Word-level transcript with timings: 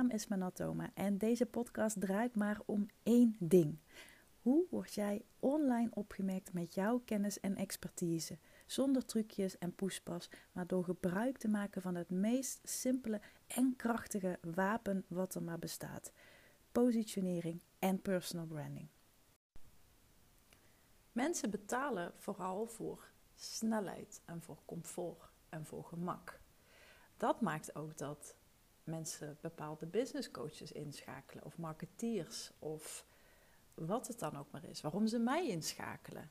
naam 0.00 0.10
is 0.10 0.26
Manatoma 0.26 0.90
en 0.94 1.18
deze 1.18 1.46
podcast 1.46 2.00
draait 2.00 2.36
maar 2.36 2.60
om 2.66 2.86
één 3.02 3.36
ding. 3.38 3.78
Hoe 4.42 4.66
word 4.70 4.94
jij 4.94 5.24
online 5.38 5.90
opgemerkt 5.94 6.52
met 6.52 6.74
jouw 6.74 6.98
kennis 7.04 7.40
en 7.40 7.56
expertise? 7.56 8.38
Zonder 8.66 9.04
trucjes 9.04 9.58
en 9.58 9.74
poespas, 9.74 10.30
maar 10.52 10.66
door 10.66 10.84
gebruik 10.84 11.38
te 11.38 11.48
maken 11.48 11.82
van 11.82 11.94
het 11.94 12.10
meest 12.10 12.60
simpele 12.62 13.20
en 13.46 13.76
krachtige 13.76 14.38
wapen 14.54 15.04
wat 15.08 15.34
er 15.34 15.42
maar 15.42 15.58
bestaat: 15.58 16.12
positionering 16.72 17.62
en 17.78 18.02
personal 18.02 18.46
branding. 18.46 18.88
Mensen 21.12 21.50
betalen 21.50 22.12
vooral 22.16 22.66
voor 22.66 23.10
snelheid 23.34 24.22
en 24.24 24.42
voor 24.42 24.58
comfort 24.64 25.30
en 25.48 25.66
voor 25.66 25.84
gemak. 25.84 26.40
Dat 27.16 27.40
maakt 27.40 27.74
ook 27.74 27.98
dat 27.98 28.38
mensen 28.84 29.38
bepaalde 29.40 29.86
business 29.86 30.30
coaches 30.30 30.72
inschakelen 30.72 31.44
of 31.44 31.58
marketeers 31.58 32.50
of 32.58 33.06
wat 33.74 34.08
het 34.08 34.18
dan 34.18 34.36
ook 34.36 34.50
maar 34.50 34.64
is. 34.64 34.80
Waarom 34.80 35.06
ze 35.06 35.18
mij 35.18 35.48
inschakelen. 35.48 36.30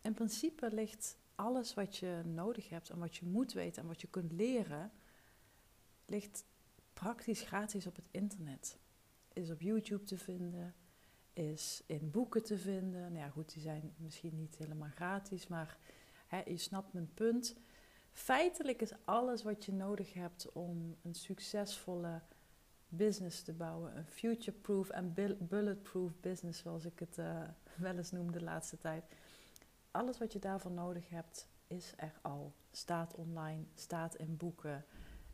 In 0.00 0.14
principe 0.14 0.70
ligt 0.72 1.16
alles 1.34 1.74
wat 1.74 1.96
je 1.96 2.22
nodig 2.24 2.68
hebt 2.68 2.90
en 2.90 2.98
wat 2.98 3.16
je 3.16 3.26
moet 3.26 3.52
weten 3.52 3.82
en 3.82 3.88
wat 3.88 4.00
je 4.00 4.08
kunt 4.08 4.32
leren, 4.32 4.92
ligt 6.06 6.44
praktisch 6.92 7.42
gratis 7.42 7.86
op 7.86 7.96
het 7.96 8.08
internet. 8.10 8.78
Is 9.32 9.50
op 9.50 9.60
YouTube 9.60 10.04
te 10.04 10.18
vinden, 10.18 10.74
is 11.32 11.82
in 11.86 12.10
boeken 12.10 12.42
te 12.42 12.58
vinden. 12.58 13.00
Nou 13.00 13.24
ja, 13.24 13.28
goed, 13.28 13.52
die 13.52 13.62
zijn 13.62 13.94
misschien 13.96 14.36
niet 14.36 14.56
helemaal 14.56 14.90
gratis, 14.94 15.46
maar 15.46 15.78
hè, 16.26 16.42
je 16.46 16.56
snapt 16.56 16.92
mijn 16.92 17.14
punt. 17.14 17.56
Feitelijk 18.18 18.82
is 18.82 18.92
alles 19.04 19.42
wat 19.42 19.64
je 19.64 19.72
nodig 19.72 20.12
hebt 20.12 20.52
om 20.52 20.96
een 21.02 21.14
succesvolle 21.14 22.20
business 22.88 23.42
te 23.42 23.52
bouwen, 23.52 23.96
een 23.96 24.06
future-proof 24.06 24.88
en 24.88 25.14
bulletproof 25.38 26.12
business, 26.20 26.60
zoals 26.60 26.84
ik 26.84 26.98
het 26.98 27.18
uh, 27.18 27.42
wel 27.76 27.96
eens 27.96 28.10
noem 28.10 28.32
de 28.32 28.42
laatste 28.42 28.78
tijd. 28.78 29.04
Alles 29.90 30.18
wat 30.18 30.32
je 30.32 30.38
daarvoor 30.38 30.70
nodig 30.70 31.08
hebt, 31.08 31.48
is 31.66 31.92
er 31.96 32.18
al. 32.22 32.52
Staat 32.70 33.14
online, 33.14 33.64
staat 33.74 34.14
in 34.14 34.36
boeken. 34.36 34.84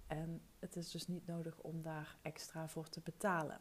En 0.07 0.43
het 0.59 0.77
is 0.77 0.91
dus 0.91 1.07
niet 1.07 1.27
nodig 1.27 1.59
om 1.59 1.83
daar 1.83 2.17
extra 2.23 2.69
voor 2.69 2.89
te 2.89 3.01
betalen. 3.01 3.59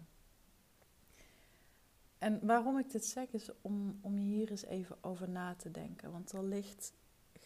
En 2.18 2.46
waarom 2.46 2.78
ik 2.78 2.92
dit 2.92 3.06
zeg 3.06 3.32
is 3.32 3.50
om, 3.62 4.00
om 4.02 4.16
hier 4.16 4.50
eens 4.50 4.66
even 4.66 4.98
over 5.02 5.30
na 5.30 5.56
te 5.56 5.72
denken. 5.72 6.12
Want 6.12 6.32
er 6.32 6.44
ligt 6.44 6.94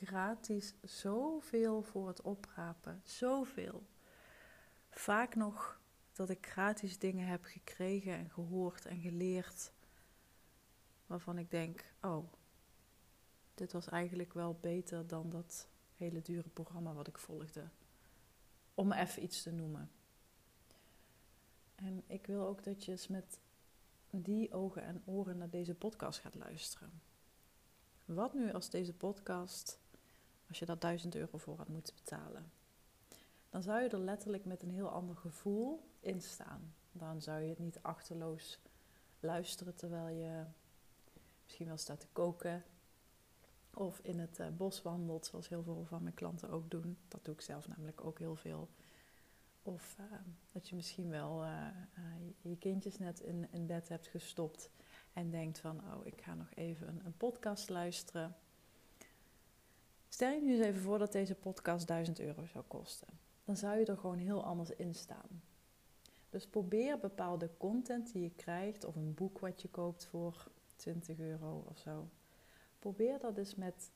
gratis 0.05 0.73
zoveel 0.83 1.81
voor 1.81 2.07
het 2.07 2.21
oprapen. 2.21 3.01
Zoveel. 3.03 3.85
Vaak 4.89 5.35
nog 5.35 5.81
dat 6.13 6.29
ik 6.29 6.47
gratis 6.47 6.99
dingen 6.99 7.27
heb 7.27 7.43
gekregen 7.43 8.13
en 8.13 8.29
gehoord 8.29 8.85
en 8.85 8.99
geleerd. 8.99 9.71
Waarvan 11.05 11.37
ik 11.37 11.51
denk: 11.51 11.93
oh, 12.01 12.33
dit 13.53 13.71
was 13.71 13.87
eigenlijk 13.87 14.33
wel 14.33 14.57
beter 14.61 15.07
dan 15.07 15.29
dat 15.29 15.67
hele 15.95 16.21
dure 16.21 16.49
programma 16.49 16.93
wat 16.93 17.07
ik 17.07 17.17
volgde. 17.17 17.69
Om 18.73 18.91
even 18.91 19.23
iets 19.23 19.43
te 19.43 19.51
noemen. 19.51 19.91
En 21.75 22.03
ik 22.07 22.25
wil 22.25 22.47
ook 22.47 22.63
dat 22.63 22.85
je 22.85 22.91
eens 22.91 23.07
met 23.07 23.39
die 24.09 24.53
ogen 24.53 24.83
en 24.83 25.01
oren 25.05 25.37
naar 25.37 25.49
deze 25.49 25.75
podcast 25.75 26.19
gaat 26.19 26.35
luisteren. 26.35 27.01
Wat 28.05 28.33
nu 28.33 28.51
als 28.51 28.69
deze 28.69 28.93
podcast, 28.93 29.79
als 30.47 30.59
je 30.59 30.65
daar 30.65 30.79
1000 30.79 31.15
euro 31.15 31.37
voor 31.37 31.57
had 31.57 31.67
moeten 31.67 31.95
betalen? 31.95 32.51
Dan 33.49 33.61
zou 33.61 33.81
je 33.81 33.89
er 33.89 33.99
letterlijk 33.99 34.45
met 34.45 34.61
een 34.61 34.71
heel 34.71 34.89
ander 34.89 35.15
gevoel 35.15 35.89
in 35.99 36.21
staan. 36.21 36.73
Dan 36.91 37.21
zou 37.21 37.41
je 37.41 37.49
het 37.49 37.59
niet 37.59 37.79
achterloos 37.81 38.59
luisteren 39.19 39.75
terwijl 39.75 40.07
je 40.07 40.43
misschien 41.43 41.67
wel 41.67 41.77
staat 41.77 41.99
te 41.99 42.07
koken 42.11 42.63
of 43.73 43.99
in 43.99 44.19
het 44.19 44.39
uh, 44.39 44.47
bos 44.57 44.81
wandelt, 44.81 45.25
zoals 45.25 45.49
heel 45.49 45.63
veel 45.63 45.85
van 45.85 46.03
mijn 46.03 46.15
klanten 46.15 46.49
ook 46.49 46.71
doen. 46.71 46.97
Dat 47.07 47.25
doe 47.25 47.33
ik 47.33 47.41
zelf 47.41 47.67
namelijk 47.67 48.05
ook 48.05 48.19
heel 48.19 48.35
veel. 48.35 48.69
Of 49.61 49.97
uh, 49.99 50.05
dat 50.51 50.69
je 50.69 50.75
misschien 50.75 51.09
wel 51.09 51.43
uh, 51.43 51.67
je 52.41 52.57
kindjes 52.57 52.97
net 52.97 53.19
in, 53.19 53.65
bed 53.67 53.89
hebt 53.89 54.07
gestopt 54.07 54.69
en 55.13 55.29
denkt 55.29 55.59
van, 55.59 55.79
oh, 55.93 56.05
ik 56.05 56.21
ga 56.21 56.33
nog 56.33 56.49
even 56.53 57.01
een 57.05 57.17
podcast 57.17 57.69
luisteren. 57.69 58.35
Stel 60.09 60.31
je 60.31 60.41
nu 60.41 60.51
eens 60.51 60.65
even 60.65 60.81
voor 60.81 60.99
dat 60.99 61.11
deze 61.11 61.35
podcast 61.35 61.87
1000 61.87 62.19
euro 62.19 62.45
zou 62.45 62.63
kosten. 62.67 63.07
Dan 63.45 63.57
zou 63.57 63.79
je 63.79 63.85
er 63.85 63.97
gewoon 63.97 64.17
heel 64.17 64.43
anders 64.43 64.69
in 64.69 64.93
staan. 64.93 65.41
Dus 66.29 66.47
probeer 66.47 66.99
bepaalde 66.99 67.49
content 67.57 68.11
die 68.11 68.21
je 68.21 68.31
krijgt, 68.35 68.83
of 68.83 68.95
een 68.95 69.13
boek 69.13 69.39
wat 69.39 69.61
je 69.61 69.67
koopt 69.67 70.05
voor 70.05 70.47
20 70.75 71.19
euro 71.19 71.65
of 71.69 71.77
zo. 71.77 72.09
Probeer 72.79 73.19
dat 73.19 73.37
eens 73.37 73.55
met 73.55 73.91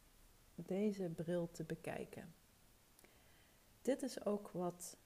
deze 0.55 1.09
bril 1.09 1.49
te 1.51 1.63
bekijken. 1.63 2.33
Dit 3.81 4.01
is 4.01 4.25
ook 4.25 4.49
wat 4.53 4.97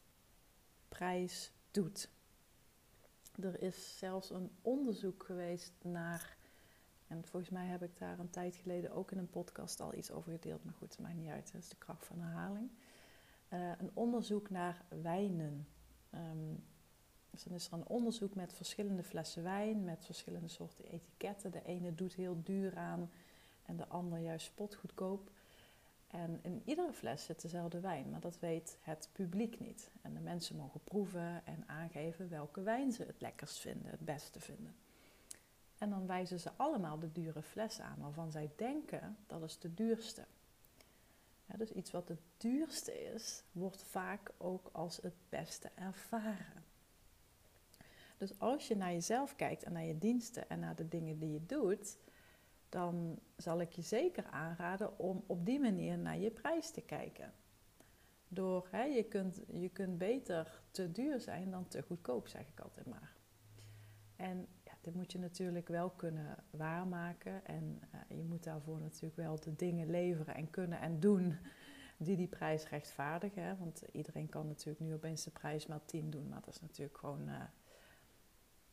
prijs 0.87 1.51
doet. 1.71 2.09
Er 3.41 3.61
is 3.61 3.97
zelfs 3.97 4.29
een 4.29 4.51
onderzoek 4.61 5.23
geweest 5.23 5.73
naar, 5.81 6.37
en 7.07 7.25
volgens 7.25 7.51
mij 7.51 7.65
heb 7.65 7.83
ik 7.83 7.97
daar 7.97 8.19
een 8.19 8.29
tijd 8.29 8.55
geleden 8.55 8.91
ook 8.91 9.11
in 9.11 9.17
een 9.17 9.29
podcast 9.29 9.81
al 9.81 9.93
iets 9.93 10.11
over 10.11 10.31
gedeeld, 10.31 10.63
maar 10.63 10.73
goed, 10.73 10.91
het 10.91 10.99
maakt 10.99 11.15
niet 11.15 11.29
uit, 11.29 11.51
dat 11.51 11.61
is 11.61 11.69
de 11.69 11.75
kracht 11.75 12.05
van 12.05 12.19
herhaling. 12.19 12.69
Uh, 13.49 13.71
een 13.77 13.91
onderzoek 13.93 14.49
naar 14.49 14.85
wijnen. 15.01 15.67
Um, 16.13 16.63
dus 17.35 17.43
dan 17.43 17.53
is 17.53 17.67
er 17.67 17.73
een 17.73 17.87
onderzoek 17.87 18.35
met 18.35 18.53
verschillende 18.53 19.03
flessen 19.03 19.43
wijn, 19.43 19.83
met 19.83 20.05
verschillende 20.05 20.47
soorten 20.47 20.85
etiketten. 20.85 21.51
De 21.51 21.63
ene 21.63 21.95
doet 21.95 22.13
heel 22.13 22.43
duur 22.43 22.77
aan 22.77 23.09
en 23.65 23.77
de 23.77 23.87
ander 23.87 24.19
juist 24.19 24.45
spotgoedkoop. 24.45 25.31
En 26.07 26.39
in 26.41 26.61
iedere 26.65 26.93
fles 26.93 27.25
zit 27.25 27.41
dezelfde 27.41 27.79
wijn, 27.79 28.09
maar 28.09 28.19
dat 28.19 28.39
weet 28.39 28.77
het 28.81 29.09
publiek 29.11 29.59
niet. 29.59 29.91
En 30.01 30.13
de 30.13 30.19
mensen 30.19 30.55
mogen 30.55 30.83
proeven 30.83 31.45
en 31.45 31.63
aangeven 31.67 32.29
welke 32.29 32.61
wijn 32.61 32.91
ze 32.91 33.03
het 33.03 33.21
lekkerst 33.21 33.59
vinden, 33.59 33.91
het 33.91 34.05
beste 34.05 34.39
vinden. 34.39 34.75
En 35.77 35.89
dan 35.89 36.07
wijzen 36.07 36.39
ze 36.39 36.51
allemaal 36.55 36.99
de 36.99 37.11
dure 37.11 37.41
fles 37.41 37.79
aan 37.79 37.99
waarvan 37.99 38.31
zij 38.31 38.51
denken 38.55 39.17
dat 39.27 39.43
is 39.43 39.59
de 39.59 39.73
duurste. 39.73 40.25
Ja, 41.45 41.57
dus 41.57 41.71
iets 41.71 41.91
wat 41.91 42.07
het 42.07 42.21
duurste 42.37 43.03
is, 43.03 43.43
wordt 43.51 43.83
vaak 43.83 44.31
ook 44.37 44.69
als 44.71 44.97
het 45.01 45.15
beste 45.29 45.71
ervaren. 45.75 46.63
Dus 48.17 48.39
als 48.39 48.67
je 48.67 48.75
naar 48.75 48.91
jezelf 48.91 49.35
kijkt 49.35 49.63
en 49.63 49.73
naar 49.73 49.83
je 49.83 49.97
diensten 49.97 50.49
en 50.49 50.59
naar 50.59 50.75
de 50.75 50.87
dingen 50.87 51.19
die 51.19 51.31
je 51.31 51.45
doet, 51.45 51.97
dan 52.69 53.19
zal 53.35 53.61
ik 53.61 53.71
je 53.71 53.81
zeker 53.81 54.25
aanraden 54.25 54.99
om 54.99 55.23
op 55.25 55.45
die 55.45 55.59
manier 55.59 55.97
naar 55.97 56.17
je 56.17 56.31
prijs 56.31 56.71
te 56.71 56.81
kijken. 56.81 57.33
Door, 58.27 58.67
hè, 58.71 58.83
je, 58.83 59.03
kunt, 59.03 59.41
je 59.51 59.69
kunt 59.69 59.97
beter 59.97 60.61
te 60.71 60.91
duur 60.91 61.19
zijn 61.19 61.51
dan 61.51 61.67
te 61.67 61.81
goedkoop, 61.81 62.27
zeg 62.27 62.47
ik 62.47 62.59
altijd 62.59 62.85
maar. 62.85 63.15
En 64.15 64.47
dit 64.85 64.95
moet 64.95 65.11
je 65.11 65.19
natuurlijk 65.19 65.67
wel 65.67 65.89
kunnen 65.89 66.43
waarmaken. 66.49 67.45
En 67.45 67.81
uh, 67.93 68.17
je 68.17 68.23
moet 68.23 68.43
daarvoor 68.43 68.79
natuurlijk 68.79 69.15
wel 69.15 69.39
de 69.39 69.55
dingen 69.55 69.89
leveren 69.89 70.35
en 70.35 70.49
kunnen 70.49 70.79
en 70.79 70.99
doen 70.99 71.37
die 71.97 72.15
die 72.15 72.27
prijs 72.27 72.69
rechtvaardigen. 72.69 73.43
Hè? 73.43 73.57
Want 73.57 73.81
iedereen 73.91 74.29
kan 74.29 74.47
natuurlijk 74.47 74.79
nu 74.79 74.93
opeens 74.93 75.23
de 75.23 75.31
prijs 75.31 75.65
maar 75.65 75.85
10 75.85 76.09
doen. 76.09 76.27
Maar 76.27 76.41
dat 76.41 76.53
is 76.53 76.61
natuurlijk 76.61 76.97
gewoon 76.97 77.29
uh, 77.29 77.41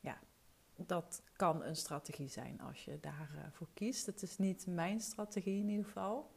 ja, 0.01 0.19
dat 0.77 1.23
kan 1.37 1.63
een 1.65 1.77
strategie 1.77 2.29
zijn 2.29 2.61
als 2.61 2.85
je 2.85 2.99
daarvoor 3.01 3.67
uh, 3.67 3.75
kiest. 3.75 4.07
Het 4.07 4.23
is 4.23 4.39
niet 4.39 4.67
mijn 4.67 5.01
strategie 5.01 5.61
in 5.61 5.69
ieder 5.69 5.85
geval. 5.85 6.31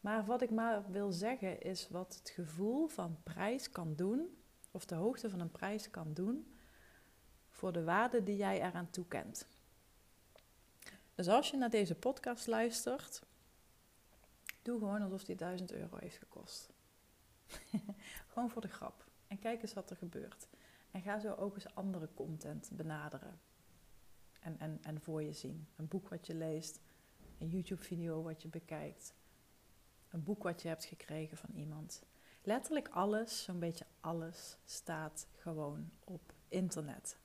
Maar 0.00 0.24
wat 0.24 0.42
ik 0.42 0.50
maar 0.50 0.90
wil 0.90 1.12
zeggen 1.12 1.60
is 1.60 1.88
wat 1.88 2.14
het 2.14 2.30
gevoel 2.30 2.86
van 2.86 3.16
prijs 3.22 3.70
kan 3.70 3.94
doen, 3.94 4.36
of 4.70 4.84
de 4.84 4.94
hoogte 4.94 5.30
van 5.30 5.40
een 5.40 5.50
prijs 5.50 5.90
kan 5.90 6.14
doen, 6.14 6.51
voor 7.62 7.72
de 7.72 7.84
waarde 7.84 8.22
die 8.22 8.36
jij 8.36 8.62
eraan 8.62 8.90
toekent. 8.90 9.46
Dus 11.14 11.28
als 11.28 11.50
je 11.50 11.56
naar 11.56 11.70
deze 11.70 11.94
podcast 11.94 12.46
luistert, 12.46 13.22
doe 14.62 14.78
gewoon 14.78 15.02
alsof 15.02 15.24
die 15.24 15.36
1000 15.36 15.72
euro 15.72 15.96
heeft 15.96 16.16
gekost. 16.16 16.68
gewoon 18.32 18.50
voor 18.50 18.62
de 18.62 18.68
grap. 18.68 19.04
En 19.26 19.38
kijk 19.38 19.62
eens 19.62 19.72
wat 19.72 19.90
er 19.90 19.96
gebeurt. 19.96 20.48
En 20.90 21.02
ga 21.02 21.18
zo 21.18 21.34
ook 21.34 21.54
eens 21.54 21.74
andere 21.74 22.08
content 22.14 22.70
benaderen 22.72 23.40
en, 24.40 24.58
en, 24.58 24.78
en 24.82 25.00
voor 25.00 25.22
je 25.22 25.32
zien. 25.32 25.68
Een 25.76 25.88
boek 25.88 26.08
wat 26.08 26.26
je 26.26 26.34
leest, 26.34 26.80
een 27.38 27.48
YouTube-video 27.48 28.22
wat 28.22 28.42
je 28.42 28.48
bekijkt, 28.48 29.14
een 30.08 30.22
boek 30.22 30.42
wat 30.42 30.62
je 30.62 30.68
hebt 30.68 30.84
gekregen 30.84 31.36
van 31.36 31.50
iemand. 31.54 32.02
Letterlijk 32.42 32.88
alles, 32.88 33.42
zo'n 33.42 33.58
beetje 33.58 33.86
alles, 34.00 34.56
staat 34.64 35.26
gewoon 35.36 35.90
op 36.04 36.32
internet. 36.48 37.20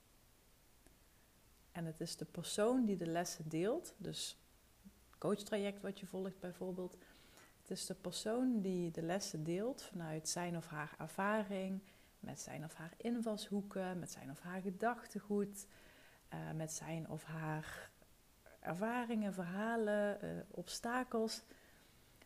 En 1.78 1.84
het 1.84 2.00
is 2.00 2.16
de 2.16 2.24
persoon 2.24 2.84
die 2.84 2.96
de 2.96 3.06
lessen 3.06 3.48
deelt, 3.48 3.94
dus 3.96 4.38
coachtraject 5.18 5.82
wat 5.82 6.00
je 6.00 6.06
volgt 6.06 6.40
bijvoorbeeld. 6.40 6.96
Het 7.60 7.70
is 7.70 7.86
de 7.86 7.94
persoon 7.94 8.60
die 8.60 8.90
de 8.90 9.02
lessen 9.02 9.44
deelt 9.44 9.82
vanuit 9.82 10.28
zijn 10.28 10.56
of 10.56 10.66
haar 10.66 10.94
ervaring 10.98 11.80
met 12.20 12.40
zijn 12.40 12.64
of 12.64 12.74
haar 12.74 12.92
invalshoeken, 12.96 13.98
met 13.98 14.10
zijn 14.10 14.30
of 14.30 14.40
haar 14.40 14.60
gedachtegoed, 14.60 15.66
uh, 16.34 16.38
met 16.56 16.72
zijn 16.72 17.08
of 17.08 17.24
haar 17.24 17.90
ervaringen, 18.60 19.34
verhalen, 19.34 20.24
uh, 20.24 20.30
obstakels. 20.50 21.42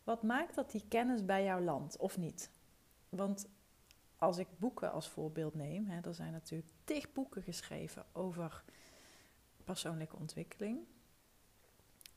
Wat 0.04 0.22
maakt 0.22 0.54
dat 0.54 0.70
die 0.70 0.84
kennis 0.88 1.24
bij 1.24 1.44
jou 1.44 1.64
landt 1.64 1.96
of 1.96 2.18
niet? 2.18 2.50
Want 3.08 3.48
als 4.16 4.38
ik 4.38 4.48
boeken 4.58 4.92
als 4.92 5.08
voorbeeld 5.08 5.54
neem, 5.54 5.86
hè, 5.86 6.00
er 6.00 6.14
zijn 6.14 6.32
natuurlijk 6.32 6.72
tig 6.84 7.12
boeken 7.12 7.42
geschreven 7.42 8.04
over 8.12 8.64
persoonlijke 9.64 10.16
ontwikkeling. 10.16 10.78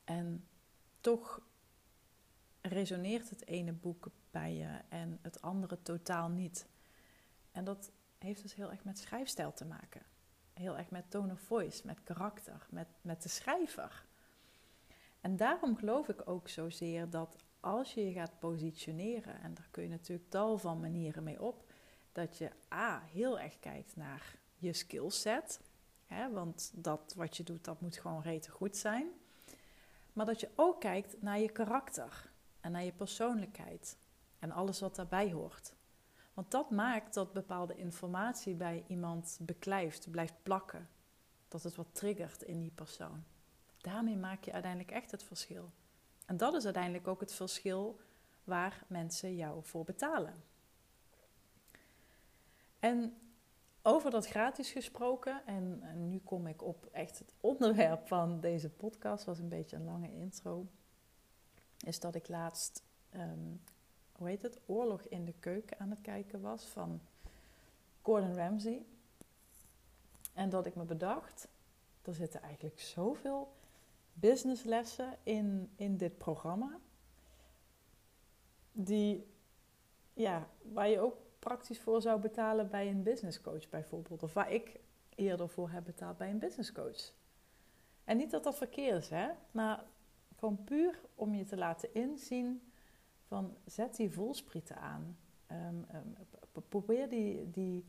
En 0.04 0.48
toch 1.02 1.42
resoneert 2.62 3.30
het 3.30 3.48
ene 3.48 3.72
boek 3.72 4.08
bij 4.32 4.56
je 4.56 4.80
en 4.90 5.20
het 5.22 5.42
andere 5.42 5.82
totaal 5.82 6.30
niet. 6.30 6.68
En 7.52 7.64
dat 7.64 7.92
heeft 8.18 8.42
dus 8.42 8.56
heel 8.56 8.72
erg 8.72 8.84
met 8.84 8.98
schrijfstijl 8.98 9.54
te 9.54 9.66
maken. 9.66 10.02
Heel 10.54 10.78
erg 10.78 10.90
met 10.90 11.12
tone 11.12 11.34
of 11.34 11.40
voice, 11.40 11.86
met 11.86 12.04
karakter, 12.04 12.68
met, 12.70 12.88
met 13.02 13.24
de 13.24 13.30
schrijver. 13.30 14.06
En 15.22 15.36
daarom 15.36 15.78
geloof 15.78 16.10
ik 16.10 16.30
ook 16.30 16.50
zozeer 16.50 17.10
dat 17.10 17.38
als 17.60 17.94
je 17.94 18.06
je 18.06 18.14
gaat 18.14 18.40
positioneren, 18.40 19.42
en 19.42 19.54
daar 19.54 19.68
kun 19.72 19.84
je 19.84 19.90
natuurlijk 19.90 20.30
tal 20.30 20.58
van 20.58 20.80
manieren 20.80 21.24
mee 21.24 21.42
op, 21.42 21.72
dat 22.12 22.38
je 22.38 22.52
A, 22.74 23.02
heel 23.12 23.40
erg 23.40 23.60
kijkt 23.60 23.96
naar 23.96 24.36
je 24.58 24.74
skillset. 24.74 25.60
Hè, 26.16 26.32
want 26.32 26.72
dat 26.74 27.14
wat 27.16 27.38
je 27.38 27.44
doet, 27.44 27.64
dat 27.64 27.82
moet 27.82 27.98
gewoon 27.98 28.22
rete 28.22 28.52
goed 28.52 28.78
zijn. 28.78 29.08
Maar 30.14 30.26
dat 30.26 30.40
je 30.40 30.50
ook 30.56 30.80
kijkt 30.80 31.22
naar 31.22 31.40
je 31.40 31.50
karakter 31.50 32.32
en 32.60 32.72
naar 32.72 32.84
je 32.84 32.92
persoonlijkheid 32.92 33.98
en 34.40 34.52
alles 34.52 34.80
wat 34.80 34.96
daarbij 34.96 35.32
hoort. 35.32 35.74
Want 36.34 36.52
dat 36.52 36.70
maakt 36.70 37.14
dat 37.14 37.34
bepaalde 37.34 37.76
informatie 37.76 38.56
bij 38.56 38.84
iemand 38.88 39.38
beklijft, 39.42 40.12
blijft 40.12 40.44
plakken. 40.44 40.90
Dat 41.48 41.64
het 41.64 41.76
wat 41.76 41.88
triggert 41.92 42.42
in 42.42 42.60
die 42.60 42.72
persoon. 42.72 43.24
Daarmee 43.78 44.18
maak 44.18 44.44
je 44.44 44.52
uiteindelijk 44.52 44.92
echt 44.92 45.12
het 45.12 45.24
verschil. 45.24 45.72
En 46.26 46.38
dat 46.38 46.54
is 46.54 46.64
uiteindelijk 46.64 47.08
ook 47.08 47.20
het 47.20 47.34
verschil 47.34 48.00
waar 48.44 48.84
mensen 48.88 49.36
jou 49.36 49.64
voor 49.64 49.84
betalen. 49.84 50.44
En 52.80 53.18
over 53.88 54.12
dat 54.12 54.28
gratis 54.28 54.72
gesproken, 54.72 55.42
en, 55.46 55.82
nu 56.10 56.20
kom 56.20 56.48
ik 56.48 56.64
op 56.64 56.86
echt 56.92 57.20
het 57.20 57.34
onderwerp 57.40 58.08
van 58.08 58.40
deze 58.40 58.70
podcast, 58.70 59.26
was 59.26 59.40
een 59.40 59.50
beetje 59.50 59.76
een 59.76 59.86
lange 59.86 60.12
intro, 60.12 60.68
is 61.86 62.00
dat 62.00 62.16
ik 62.16 62.28
laatst, 62.28 62.84
ehm, 63.10 63.56
hoe 64.12 64.28
heet 64.28 64.42
het, 64.42 64.60
Oorlog 64.66 65.02
in 65.02 65.26
de 65.26 65.34
Keuken 65.40 65.80
aan 65.80 65.90
het 65.90 66.02
kijken 66.02 66.42
was 66.42 66.66
van 66.66 67.02
Gordon 68.02 68.36
Ramsay. 68.36 68.86
En 70.34 70.50
dat 70.50 70.66
ik 70.66 70.76
me 70.76 70.84
bedacht, 70.84 71.48
er 72.02 72.14
zitten 72.14 72.42
eigenlijk 72.42 72.80
zoveel 72.80 73.54
businesslessen 74.14 75.18
in, 75.24 75.72
in 75.76 75.98
dit 75.98 76.18
programma, 76.18 76.80
die, 78.72 79.28
ja, 80.14 80.48
waar 80.62 80.90
je 80.90 81.00
ook 81.00 81.25
praktisch 81.46 81.80
voor 81.80 82.02
zou 82.02 82.20
betalen 82.20 82.70
bij 82.70 82.90
een 82.90 83.04
business 83.04 83.42
coach 83.42 83.70
bijvoorbeeld. 83.70 84.24
Of 84.24 84.34
waar 84.34 84.52
ik 84.52 84.80
eerder 85.16 85.50
voor 85.50 85.70
heb 85.70 85.84
betaald 85.84 86.18
bij 86.18 86.30
een 86.30 86.40
business 86.40 86.72
coach. 86.72 87.14
En 88.04 88.18
niet 88.18 88.32
dat 88.32 88.44
dat 88.44 88.58
verkeerd 88.58 89.04
is, 89.04 89.10
hè? 89.10 89.30
maar 89.52 89.84
gewoon 90.36 90.64
puur 90.64 91.00
om 91.16 91.34
je 91.34 91.44
te 91.44 91.58
laten 91.58 91.94
inzien 91.94 92.72
van 93.28 93.58
zet 93.66 93.96
die 93.96 94.12
voelsprieten 94.12 94.78
aan. 94.78 95.18
Ehm, 95.48 95.84
ehm, 95.88 96.08
probeer, 96.70 97.10
die, 97.10 97.50
die, 97.50 97.86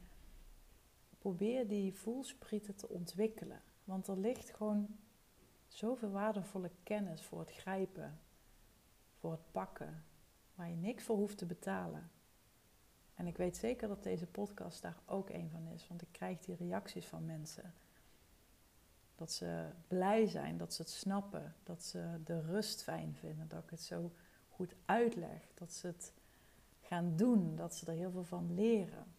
probeer 1.18 1.68
die 1.68 1.94
voelsprieten 1.94 2.74
te 2.74 2.88
ontwikkelen. 2.88 3.62
Want 3.84 4.06
er 4.06 4.18
ligt 4.18 4.50
gewoon 4.50 4.96
zoveel 5.66 6.10
waardevolle 6.10 6.70
kennis 6.82 7.22
voor 7.22 7.38
het 7.38 7.50
grijpen, 7.50 8.20
voor 9.14 9.30
het 9.30 9.52
pakken, 9.52 10.04
waar 10.54 10.68
je 10.68 10.76
niks 10.76 11.04
voor 11.04 11.16
hoeft 11.16 11.38
te 11.38 11.46
betalen. 11.46 12.10
En 13.16 13.26
ik 13.26 13.36
weet 13.36 13.56
zeker 13.56 13.88
dat 13.88 14.02
deze 14.02 14.26
podcast 14.26 14.82
daar 14.82 14.98
ook 15.06 15.30
een 15.30 15.50
van 15.50 15.66
is, 15.66 15.88
want 15.88 16.02
ik 16.02 16.08
krijg 16.10 16.38
die 16.38 16.56
reacties 16.56 17.06
van 17.06 17.24
mensen. 17.24 17.74
Dat 19.14 19.32
ze 19.32 19.68
blij 19.88 20.26
zijn, 20.26 20.56
dat 20.56 20.74
ze 20.74 20.82
het 20.82 20.90
snappen, 20.90 21.54
dat 21.62 21.82
ze 21.82 22.20
de 22.24 22.40
rust 22.40 22.82
fijn 22.82 23.14
vinden, 23.14 23.48
dat 23.48 23.62
ik 23.62 23.70
het 23.70 23.82
zo 23.82 24.12
goed 24.48 24.74
uitleg, 24.84 25.48
dat 25.54 25.72
ze 25.72 25.86
het 25.86 26.12
gaan 26.80 27.16
doen, 27.16 27.56
dat 27.56 27.74
ze 27.74 27.86
er 27.86 27.96
heel 27.96 28.10
veel 28.10 28.24
van 28.24 28.54
leren. 28.54 29.14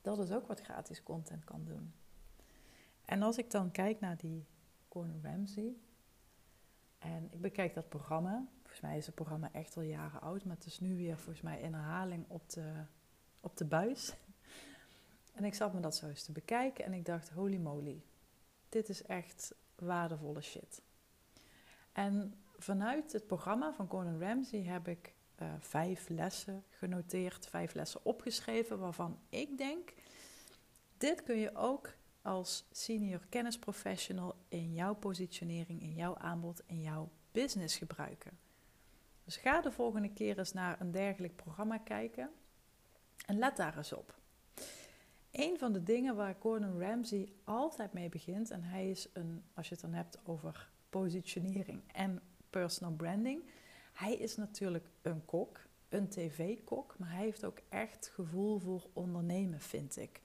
Dat 0.00 0.18
is 0.18 0.32
ook 0.32 0.46
wat 0.46 0.60
gratis 0.60 1.02
content 1.02 1.44
kan 1.44 1.64
doen. 1.64 1.92
En 3.04 3.22
als 3.22 3.38
ik 3.38 3.50
dan 3.50 3.70
kijk 3.70 4.00
naar 4.00 4.16
die 4.16 4.46
Gordon 4.88 5.20
Ramsay 5.22 5.76
en 6.98 7.28
ik 7.30 7.40
bekijk 7.40 7.74
dat 7.74 7.88
programma, 7.88 8.46
mij 8.82 8.96
is 8.96 9.06
het 9.06 9.14
programma 9.14 9.52
echt 9.52 9.76
al 9.76 9.82
jaren 9.82 10.20
oud, 10.20 10.44
maar 10.44 10.56
het 10.56 10.66
is 10.66 10.80
nu 10.80 10.96
weer 10.96 11.16
volgens 11.16 11.40
mij 11.40 11.60
in 11.60 11.74
herhaling 11.74 12.24
op 12.28 12.50
de, 12.50 12.72
op 13.40 13.56
de 13.56 13.64
buis. 13.64 14.12
En 15.32 15.44
ik 15.44 15.54
zat 15.54 15.74
me 15.74 15.80
dat 15.80 15.96
zo 15.96 16.06
eens 16.06 16.24
te 16.24 16.32
bekijken 16.32 16.84
en 16.84 16.92
ik 16.92 17.04
dacht, 17.04 17.30
holy 17.30 17.56
moly, 17.56 18.02
dit 18.68 18.88
is 18.88 19.02
echt 19.02 19.54
waardevolle 19.74 20.40
shit. 20.40 20.82
En 21.92 22.34
vanuit 22.56 23.12
het 23.12 23.26
programma 23.26 23.72
van 23.72 23.88
Gordon 23.88 24.20
Ramsay 24.20 24.62
heb 24.62 24.88
ik 24.88 25.14
uh, 25.42 25.52
vijf 25.58 26.08
lessen 26.08 26.64
genoteerd, 26.68 27.46
vijf 27.46 27.74
lessen 27.74 28.04
opgeschreven, 28.04 28.78
waarvan 28.78 29.18
ik 29.28 29.58
denk, 29.58 29.94
dit 30.98 31.22
kun 31.22 31.36
je 31.36 31.56
ook 31.56 31.94
als 32.22 32.64
senior 32.70 33.20
kennisprofessional 33.28 34.34
in 34.48 34.74
jouw 34.74 34.94
positionering, 34.94 35.82
in 35.82 35.94
jouw 35.94 36.16
aanbod, 36.16 36.62
in 36.66 36.80
jouw 36.80 37.10
business 37.32 37.76
gebruiken. 37.76 38.38
Dus 39.24 39.36
ga 39.36 39.60
de 39.60 39.72
volgende 39.72 40.12
keer 40.12 40.38
eens 40.38 40.52
naar 40.52 40.80
een 40.80 40.90
dergelijk 40.90 41.36
programma 41.36 41.78
kijken 41.78 42.30
en 43.26 43.38
let 43.38 43.56
daar 43.56 43.76
eens 43.76 43.92
op. 43.92 44.20
Een 45.30 45.58
van 45.58 45.72
de 45.72 45.82
dingen 45.82 46.16
waar 46.16 46.36
Gordon 46.38 46.80
Ramsay 46.80 47.32
altijd 47.44 47.92
mee 47.92 48.08
begint, 48.08 48.50
en 48.50 48.62
hij 48.62 48.90
is 48.90 49.08
een, 49.12 49.42
als 49.54 49.68
je 49.68 49.74
het 49.74 49.82
dan 49.82 49.92
hebt 49.92 50.18
over 50.24 50.70
positionering 50.90 51.82
en 51.92 52.22
personal 52.50 52.94
branding, 52.94 53.44
hij 53.92 54.14
is 54.14 54.36
natuurlijk 54.36 54.86
een 55.02 55.24
kok, 55.24 55.60
een 55.88 56.08
tv-kok, 56.08 56.94
maar 56.98 57.10
hij 57.10 57.22
heeft 57.22 57.44
ook 57.44 57.58
echt 57.68 58.10
gevoel 58.14 58.58
voor 58.58 58.86
ondernemen, 58.92 59.60
vind 59.60 59.96
ik. 59.96 60.22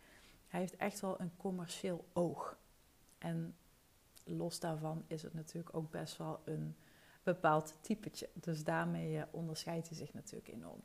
Hij 0.47 0.59
heeft 0.59 0.75
echt 0.75 0.99
wel 0.99 1.21
een 1.21 1.31
commercieel 1.37 2.05
oog. 2.13 2.57
En 3.17 3.55
los 4.23 4.59
daarvan 4.59 5.03
is 5.07 5.21
het 5.21 5.33
natuurlijk 5.33 5.75
ook 5.75 5.91
best 5.91 6.17
wel 6.17 6.41
een 6.45 6.75
bepaald 7.33 7.77
typetje. 7.81 8.29
Dus 8.33 8.63
daarmee 8.63 9.17
eh, 9.17 9.23
onderscheidt 9.31 9.87
hij 9.87 9.97
zich 9.97 10.13
natuurlijk 10.13 10.47
enorm. 10.47 10.83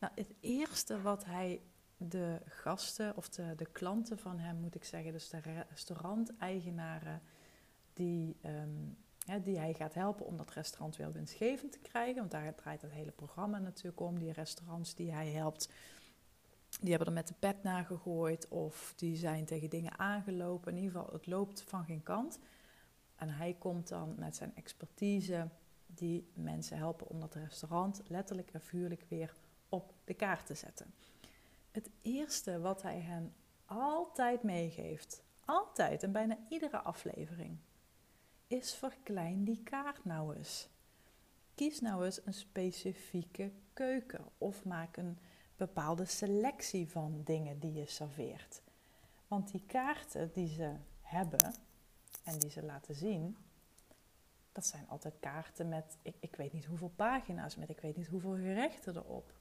Nou, 0.00 0.12
het 0.14 0.34
eerste 0.40 1.00
wat 1.00 1.24
hij 1.24 1.60
de 1.96 2.40
gasten 2.44 3.16
of 3.16 3.28
de, 3.28 3.54
de 3.56 3.66
klanten 3.66 4.18
van 4.18 4.38
hem, 4.38 4.56
moet 4.56 4.74
ik 4.74 4.84
zeggen, 4.84 5.12
dus 5.12 5.28
de 5.28 5.40
restauranteigenaren, 5.68 7.22
die, 7.92 8.36
um, 8.44 8.96
die 9.42 9.58
hij 9.58 9.74
gaat 9.74 9.94
helpen 9.94 10.26
om 10.26 10.36
dat 10.36 10.50
restaurant 10.50 10.96
weer 10.96 11.12
winstgevend 11.12 11.72
te 11.72 11.78
krijgen. 11.78 12.16
Want 12.16 12.30
daar 12.30 12.54
draait 12.54 12.82
het 12.82 12.90
hele 12.90 13.10
programma 13.10 13.58
natuurlijk 13.58 14.00
om. 14.00 14.18
Die 14.18 14.32
restaurants 14.32 14.94
die 14.94 15.12
hij 15.12 15.30
helpt, 15.30 15.68
die 16.80 16.90
hebben 16.90 17.08
er 17.08 17.14
met 17.14 17.28
de 17.28 17.34
pet 17.38 17.62
naar 17.62 17.84
gegooid 17.84 18.48
of 18.48 18.92
die 18.96 19.16
zijn 19.16 19.44
tegen 19.44 19.70
dingen 19.70 19.98
aangelopen. 19.98 20.72
In 20.72 20.82
ieder 20.82 21.00
geval, 21.00 21.12
het 21.12 21.26
loopt 21.26 21.62
van 21.62 21.84
geen 21.84 22.02
kant. 22.02 22.38
En 23.16 23.28
hij 23.28 23.56
komt 23.58 23.88
dan 23.88 24.14
met 24.18 24.36
zijn 24.36 24.52
expertise 24.54 25.48
die 25.94 26.30
mensen 26.34 26.76
helpen 26.76 27.08
om 27.08 27.20
dat 27.20 27.34
restaurant 27.34 28.02
letterlijk 28.06 28.50
en 28.52 28.60
vuurlijk 28.60 29.04
weer 29.08 29.34
op 29.68 29.92
de 30.04 30.14
kaart 30.14 30.46
te 30.46 30.54
zetten. 30.54 30.94
Het 31.70 31.90
eerste 32.02 32.60
wat 32.60 32.82
hij 32.82 33.00
hen 33.00 33.34
altijd 33.64 34.42
meegeeft, 34.42 35.22
altijd 35.44 36.02
en 36.02 36.12
bijna 36.12 36.38
iedere 36.48 36.78
aflevering, 36.78 37.58
is 38.46 38.74
verklein 38.74 39.44
die 39.44 39.62
kaart 39.62 40.04
nou 40.04 40.36
eens. 40.36 40.68
Kies 41.54 41.80
nou 41.80 42.04
eens 42.04 42.26
een 42.26 42.34
specifieke 42.34 43.52
keuken 43.72 44.24
of 44.38 44.64
maak 44.64 44.96
een 44.96 45.18
bepaalde 45.56 46.04
selectie 46.04 46.88
van 46.88 47.20
dingen 47.24 47.58
die 47.58 47.72
je 47.72 47.86
serveert. 47.86 48.62
Want 49.28 49.50
die 49.50 49.62
kaarten 49.66 50.32
die 50.32 50.48
ze 50.48 50.76
hebben 51.00 51.54
en 52.24 52.38
die 52.38 52.50
ze 52.50 52.62
laten 52.62 52.94
zien, 52.94 53.36
dat 54.52 54.66
zijn 54.66 54.88
altijd 54.88 55.14
kaarten 55.20 55.68
met, 55.68 55.98
ik, 56.02 56.16
ik 56.20 56.36
weet 56.36 56.52
niet 56.52 56.64
hoeveel 56.64 56.92
pagina's, 56.96 57.56
met 57.56 57.68
ik 57.68 57.80
weet 57.80 57.96
niet 57.96 58.06
hoeveel 58.06 58.34
gerechten 58.34 58.96
erop. 58.96 59.32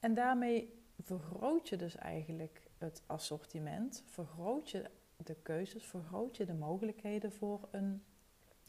En 0.00 0.14
daarmee 0.14 0.82
vergroot 1.02 1.68
je 1.68 1.76
dus 1.76 1.96
eigenlijk 1.96 2.62
het 2.78 3.02
assortiment, 3.06 4.02
vergroot 4.06 4.70
je 4.70 4.90
de 5.16 5.34
keuzes, 5.34 5.86
vergroot 5.86 6.36
je 6.36 6.44
de 6.44 6.54
mogelijkheden 6.54 7.32
voor 7.32 7.68
een, 7.70 8.04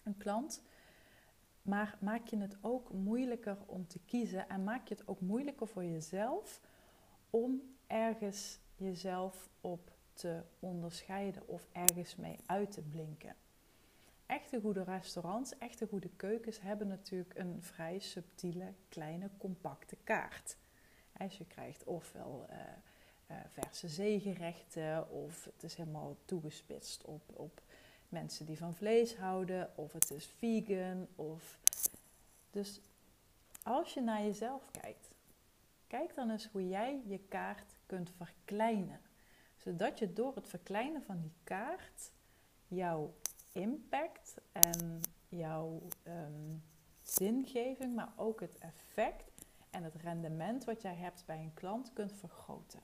een 0.04 0.18
klant. 0.18 0.64
Maar 1.62 1.98
maak 2.00 2.28
je 2.28 2.38
het 2.38 2.58
ook 2.62 2.94
moeilijker 2.94 3.58
om 3.66 3.88
te 3.88 4.00
kiezen 4.00 4.50
en 4.50 4.64
maak 4.64 4.88
je 4.88 4.96
het 4.96 5.08
ook 5.08 5.22
moeilijker 5.22 5.68
voor 5.68 5.86
jezelf 5.86 6.62
om 7.30 7.76
ergens 7.88 8.60
jezelf 8.76 9.50
op 9.62 9.92
te 10.14 10.42
onderscheiden 10.60 11.48
of 11.48 11.68
ergens 11.72 12.16
mee 12.16 12.40
uit 12.46 12.72
te 12.72 12.82
blinken. 12.82 13.36
Echte 14.32 14.62
goede 14.62 14.84
restaurants, 14.84 15.58
echte 15.58 15.88
goede 15.88 16.10
keukens 16.16 16.62
hebben 16.62 16.88
natuurlijk 16.88 17.38
een 17.38 17.58
vrij 17.64 18.00
subtiele, 18.00 18.74
kleine, 18.90 19.30
compacte 19.38 19.98
kaart. 20.04 20.58
Als 21.18 21.38
je 21.38 21.46
krijgt 21.46 21.84
ofwel 21.84 22.46
uh, 22.50 22.58
uh, 23.32 23.38
verse 23.48 23.88
zeegerechten 23.88 25.10
of 25.10 25.46
het 25.46 25.64
is 25.64 25.76
helemaal 25.76 26.18
toegespitst 26.26 27.06
op, 27.06 27.22
op 27.34 27.62
mensen 28.10 28.46
die 28.46 28.58
van 28.58 28.74
vlees 28.74 29.16
houden 29.16 29.72
of 29.76 29.94
het 29.94 30.12
is 30.12 30.26
vegan. 30.26 31.08
Of... 31.16 31.60
Dus 32.52 32.82
als 33.64 33.94
je 33.94 34.02
naar 34.02 34.22
jezelf 34.22 34.72
kijkt, 34.82 35.10
kijk 35.88 36.16
dan 36.16 36.30
eens 36.30 36.48
hoe 36.52 36.68
jij 36.68 37.02
je 37.08 37.20
kaart 37.20 37.76
kunt 37.86 38.12
verkleinen. 38.18 39.02
Zodat 39.58 40.00
je 40.00 40.14
door 40.14 40.36
het 40.36 40.48
verkleinen 40.48 41.04
van 41.04 41.22
die 41.22 41.34
kaart 41.44 42.12
jouw 42.68 43.14
impact 43.51 44.36
en 44.51 45.01
jouw 45.29 45.81
um, 46.08 46.63
zingeving, 47.01 47.96
maar 47.96 48.13
ook 48.15 48.39
het 48.39 48.58
effect 48.58 49.46
en 49.70 49.84
het 49.84 49.96
rendement 49.96 50.63
wat 50.63 50.81
jij 50.81 50.96
hebt 50.96 51.25
bij 51.25 51.39
een 51.39 51.53
klant 51.53 51.93
kunt 51.93 52.13
vergroten. 52.13 52.81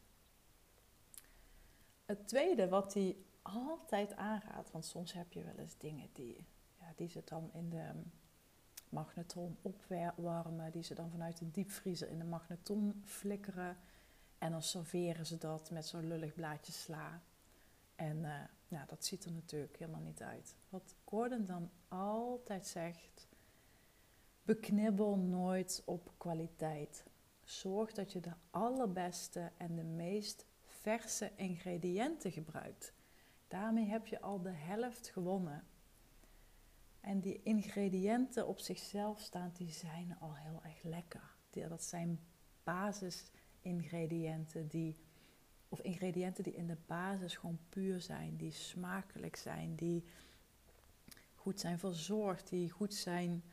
Het 2.05 2.27
tweede 2.27 2.69
wat 2.69 2.93
hij 2.93 3.17
altijd 3.41 4.15
aanraadt, 4.15 4.71
want 4.71 4.85
soms 4.85 5.13
heb 5.13 5.33
je 5.33 5.43
wel 5.43 5.57
eens 5.57 5.77
dingen 5.77 6.09
die, 6.13 6.45
ja, 6.79 6.93
die 6.95 7.09
ze 7.09 7.21
dan 7.25 7.49
in 7.53 7.69
de 7.69 7.91
magnetron 8.89 9.57
opwarmen, 9.61 10.71
die 10.71 10.83
ze 10.83 10.93
dan 10.93 11.09
vanuit 11.09 11.37
de 11.37 11.51
diepvriezer 11.51 12.09
in 12.09 12.17
de 12.17 12.25
magnetron 12.25 13.01
flikkeren. 13.05 13.77
En 14.37 14.51
dan 14.51 14.63
serveren 14.63 15.25
ze 15.25 15.37
dat 15.37 15.71
met 15.71 15.85
zo'n 15.85 16.07
lullig 16.07 16.33
blaadje 16.33 16.71
sla. 16.71 17.21
En 17.95 18.17
uh, 18.17 18.43
nou, 18.67 18.87
dat 18.87 19.05
ziet 19.05 19.25
er 19.25 19.31
natuurlijk 19.31 19.77
helemaal 19.77 20.01
niet 20.01 20.21
uit. 20.21 20.55
Wat 20.69 20.95
Gordon 21.03 21.45
dan 21.45 21.69
altijd 21.87 22.67
zegt, 22.67 23.27
beknibbel 24.43 25.17
nooit 25.17 25.81
op 25.85 26.11
kwaliteit. 26.17 27.05
Zorg 27.43 27.93
dat 27.93 28.11
je 28.11 28.19
de 28.19 28.33
allerbeste 28.49 29.51
en 29.57 29.75
de 29.75 29.83
meest 29.83 30.45
verse 30.63 31.31
ingrediënten 31.35 32.31
gebruikt. 32.31 32.93
Daarmee 33.47 33.85
heb 33.85 34.07
je 34.07 34.21
al 34.21 34.41
de 34.41 34.51
helft 34.51 35.07
gewonnen. 35.07 35.67
En 36.99 37.19
die 37.19 37.43
ingrediënten 37.43 38.47
op 38.47 38.59
zichzelf 38.59 39.19
staan, 39.19 39.51
die 39.53 39.71
zijn 39.71 40.17
al 40.19 40.35
heel 40.35 40.59
erg 40.63 40.83
lekker. 40.83 41.35
Dat 41.49 41.83
zijn 41.83 42.19
basisingrediënten 42.63 44.67
die, 44.67 44.97
of 45.69 45.81
ingrediënten 45.81 46.43
die 46.43 46.55
in 46.55 46.67
de 46.67 46.77
basis 46.85 47.35
gewoon 47.35 47.59
puur 47.69 48.01
zijn, 48.01 48.37
die 48.37 48.51
smakelijk 48.51 49.35
zijn, 49.35 49.75
die 49.75 50.03
goed 51.33 51.59
zijn 51.59 51.79
verzorgd, 51.79 52.49
die 52.49 52.69
goed 52.69 52.93
zijn 52.93 53.43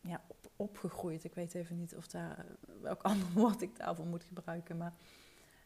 ja, 0.00 0.24
op, 0.26 0.50
opgegroeid. 0.56 1.24
Ik 1.24 1.34
weet 1.34 1.54
even 1.54 1.76
niet 1.76 1.96
of 1.96 2.06
daar, 2.06 2.46
welk 2.80 3.02
ander 3.12 3.32
woord 3.32 3.62
ik 3.62 3.76
daarvoor 3.76 4.06
moet 4.06 4.24
gebruiken, 4.24 4.76
maar 4.76 4.94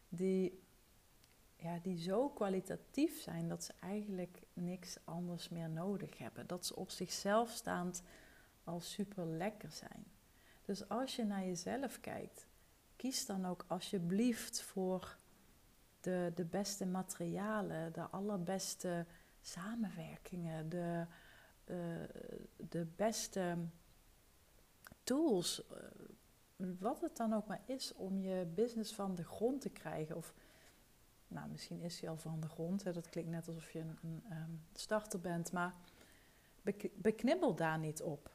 die, 0.09 0.63
ja, 1.55 1.79
die 1.79 1.97
zo 1.97 2.29
kwalitatief 2.29 3.21
zijn 3.21 3.47
dat 3.47 3.63
ze 3.63 3.73
eigenlijk 3.79 4.41
niks 4.53 4.97
anders 5.03 5.49
meer 5.49 5.69
nodig 5.69 6.17
hebben. 6.17 6.47
Dat 6.47 6.65
ze 6.65 6.75
op 6.75 6.89
zichzelf 6.89 7.51
staand 7.51 8.01
al 8.63 8.79
super 8.79 9.25
lekker 9.25 9.71
zijn. 9.71 10.05
Dus 10.65 10.89
als 10.89 11.15
je 11.15 11.23
naar 11.23 11.45
jezelf 11.45 11.99
kijkt, 11.99 12.47
kies 12.95 13.25
dan 13.25 13.45
ook 13.45 13.65
alsjeblieft 13.67 14.61
voor 14.61 15.17
de, 15.99 16.31
de 16.35 16.45
beste 16.45 16.85
materialen, 16.85 17.93
de 17.93 18.01
allerbeste 18.01 19.05
samenwerkingen, 19.41 20.69
de, 20.69 21.05
uh, 21.65 21.77
de 22.69 22.85
beste 22.95 23.57
tools. 25.03 25.63
Uh, 25.71 26.67
wat 26.79 27.01
het 27.01 27.17
dan 27.17 27.33
ook 27.33 27.47
maar 27.47 27.61
is 27.65 27.93
om 27.93 28.21
je 28.21 28.51
business 28.55 28.95
van 28.95 29.15
de 29.15 29.23
grond 29.23 29.61
te 29.61 29.69
krijgen. 29.69 30.15
Of 30.15 30.33
nou, 31.27 31.49
misschien 31.49 31.81
is 31.81 31.99
hij 31.99 32.09
al 32.09 32.17
van 32.17 32.39
de 32.39 32.47
grond. 32.47 32.83
Hè. 32.83 32.93
Dat 32.93 33.09
klinkt 33.09 33.29
net 33.29 33.47
alsof 33.47 33.71
je 33.71 33.79
een, 33.79 33.97
een 34.01 34.23
ehm, 34.29 34.51
starter 34.73 35.19
bent. 35.19 35.51
Maar 35.51 35.73
beknibbel 36.95 37.55
daar 37.55 37.79
niet 37.79 38.01
op. 38.01 38.31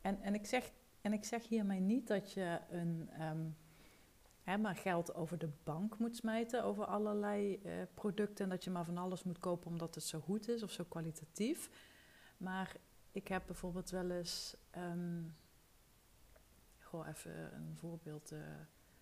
En, 0.00 0.22
en, 0.22 0.34
ik, 0.34 0.46
zeg, 0.46 0.72
en 1.00 1.12
ik 1.12 1.24
zeg 1.24 1.48
hiermee 1.48 1.80
niet 1.80 2.06
dat 2.06 2.32
je 2.32 2.60
een, 2.70 3.10
um, 3.22 3.56
maar 4.58 4.76
geld 4.76 5.14
over 5.14 5.38
de 5.38 5.50
bank 5.64 5.98
moet 5.98 6.16
smijten. 6.16 6.64
Over 6.64 6.84
allerlei 6.84 7.60
uh, 7.64 7.72
producten. 7.94 8.44
En 8.44 8.50
dat 8.50 8.64
je 8.64 8.70
maar 8.70 8.84
van 8.84 8.98
alles 8.98 9.22
moet 9.22 9.38
kopen 9.38 9.70
omdat 9.70 9.94
het 9.94 10.04
zo 10.04 10.20
goed 10.20 10.48
is 10.48 10.62
of 10.62 10.70
zo 10.70 10.84
kwalitatief. 10.88 11.70
Maar 12.36 12.76
ik 13.10 13.28
heb 13.28 13.42
bijvoorbeeld 13.46 13.90
wel 13.90 14.10
eens. 14.10 14.56
Um, 14.76 15.34
goh, 16.78 17.08
even 17.08 17.54
een 17.54 17.76
voorbeeld 17.76 18.32
uh, 18.32 18.38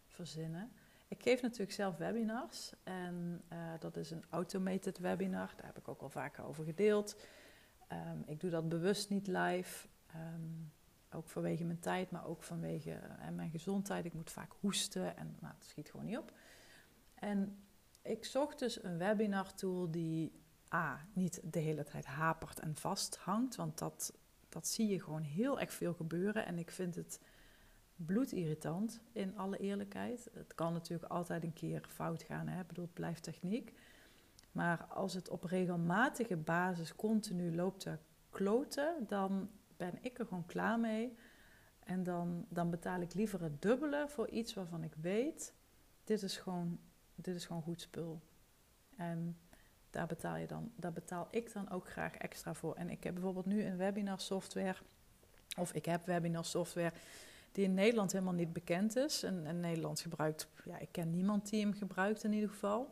verzinnen. 0.07 0.73
Ik 1.09 1.23
geef 1.23 1.43
natuurlijk 1.43 1.73
zelf 1.73 1.97
webinars 1.97 2.73
en 2.83 3.43
uh, 3.53 3.73
dat 3.79 3.97
is 3.97 4.11
een 4.11 4.25
automated 4.31 4.99
webinar. 4.99 5.53
Daar 5.57 5.67
heb 5.67 5.79
ik 5.79 5.89
ook 5.89 6.01
al 6.01 6.11
vaker 6.11 6.45
over 6.45 6.65
gedeeld. 6.65 7.17
Um, 7.93 8.23
ik 8.27 8.41
doe 8.41 8.51
dat 8.51 8.69
bewust 8.69 9.11
niet 9.11 9.27
live. 9.27 9.89
Um, 10.17 10.73
ook 11.13 11.29
vanwege 11.29 11.65
mijn 11.65 11.81
tijd, 11.81 12.11
maar 12.11 12.27
ook 12.27 12.43
vanwege 12.43 12.91
uh, 12.91 13.29
mijn 13.29 13.51
gezondheid. 13.51 14.05
Ik 14.05 14.15
moet 14.15 14.31
vaak 14.31 14.53
hoesten 14.61 15.17
en 15.17 15.37
nou, 15.41 15.55
het 15.55 15.65
schiet 15.65 15.91
gewoon 15.91 16.07
niet 16.07 16.19
op. 16.19 16.33
En 17.15 17.57
ik 18.03 18.25
zocht 18.25 18.59
dus 18.59 18.83
een 18.85 18.99
webinar 18.99 19.55
tool 19.55 19.91
die 19.91 20.33
A, 20.75 21.07
niet 21.13 21.41
de 21.53 21.59
hele 21.59 21.85
tijd 21.85 22.07
hapert 22.07 22.61
en 22.61 22.77
vasthangt. 22.77 23.57
Want 23.57 23.79
dat, 23.79 24.13
dat 24.49 24.69
zie 24.69 24.89
je 24.89 25.03
gewoon 25.03 25.23
heel 25.23 25.61
erg 25.61 25.73
veel 25.73 25.95
gebeuren. 25.95 26.47
En 26.47 26.59
ik 26.59 26.71
vind 26.71 26.95
het 26.95 27.21
bloedirritant, 27.97 29.01
in 29.13 29.39
alle 29.39 29.59
eerlijkheid. 29.59 30.29
Het 30.33 30.55
kan 30.55 30.73
natuurlijk 30.73 31.13
altijd 31.13 31.43
een 31.43 31.53
keer 31.53 31.85
fout 31.89 32.23
gaan, 32.23 32.49
hè? 32.49 32.61
ik 32.61 32.67
bedoel, 32.67 32.85
het 32.85 32.95
blijft 32.95 33.23
techniek. 33.23 33.73
Maar 34.53 34.85
als 34.85 35.15
het 35.15 35.29
op 35.29 35.45
regelmatige 35.45 36.37
basis 36.37 36.95
continu 36.95 37.55
loopt 37.55 37.81
te 37.81 37.99
kloten, 38.31 39.05
dan 39.07 39.51
ben 39.79 39.99
ik 40.01 40.19
er 40.19 40.27
gewoon 40.27 40.47
klaar 40.47 40.81
mee. 40.81 41.17
En 41.85 42.03
dan, 42.03 42.47
dan 42.49 42.71
betaal 42.71 43.01
ik 43.01 43.15
liever 43.15 43.43
het 43.43 43.63
dubbele 43.63 44.05
voor 44.09 44.29
iets 44.29 44.55
waarvan 44.55 44.83
ik 44.83 44.95
weet, 45.01 45.55
dit 46.05 46.23
is 46.23 46.37
gewoon, 46.37 46.79
dit 47.15 47.35
is 47.35 47.47
gewoon 47.47 47.63
goed 47.63 47.81
spul. 47.81 48.21
En 48.97 49.39
daar 49.91 50.07
betaal, 50.07 50.37
je 50.37 50.47
dan, 50.47 50.73
daar 50.77 50.93
betaal 50.93 51.29
ik 51.31 51.53
dan 51.53 51.71
ook 51.71 51.89
graag 51.89 52.15
extra 52.15 52.55
voor. 52.55 52.75
En 52.75 52.91
ik 52.91 53.05
heb 53.05 53.15
bijvoorbeeld 53.15 53.47
nu 53.47 53.65
een 53.65 53.77
webinar 53.77 54.21
software, 54.21 54.77
of 55.59 55.73
ik 55.73 55.85
heb 55.85 56.07
webinar 56.07 56.45
software 56.45 56.93
die 57.53 57.65
in 57.65 57.75
Nederland 57.75 58.13
helemaal 58.13 58.35
niet 58.35 58.53
bekend 58.53 58.97
is. 58.97 59.23
En, 59.23 59.47
en 59.47 59.61
Nederland 59.61 60.01
gebruikt, 60.01 60.49
ja, 60.65 60.79
ik 60.79 60.89
ken 60.93 61.11
niemand 61.11 61.51
die 61.51 61.61
hem 61.61 61.75
gebruikt 61.75 62.25
in 62.25 62.33
ieder 62.33 62.49
geval. 62.49 62.91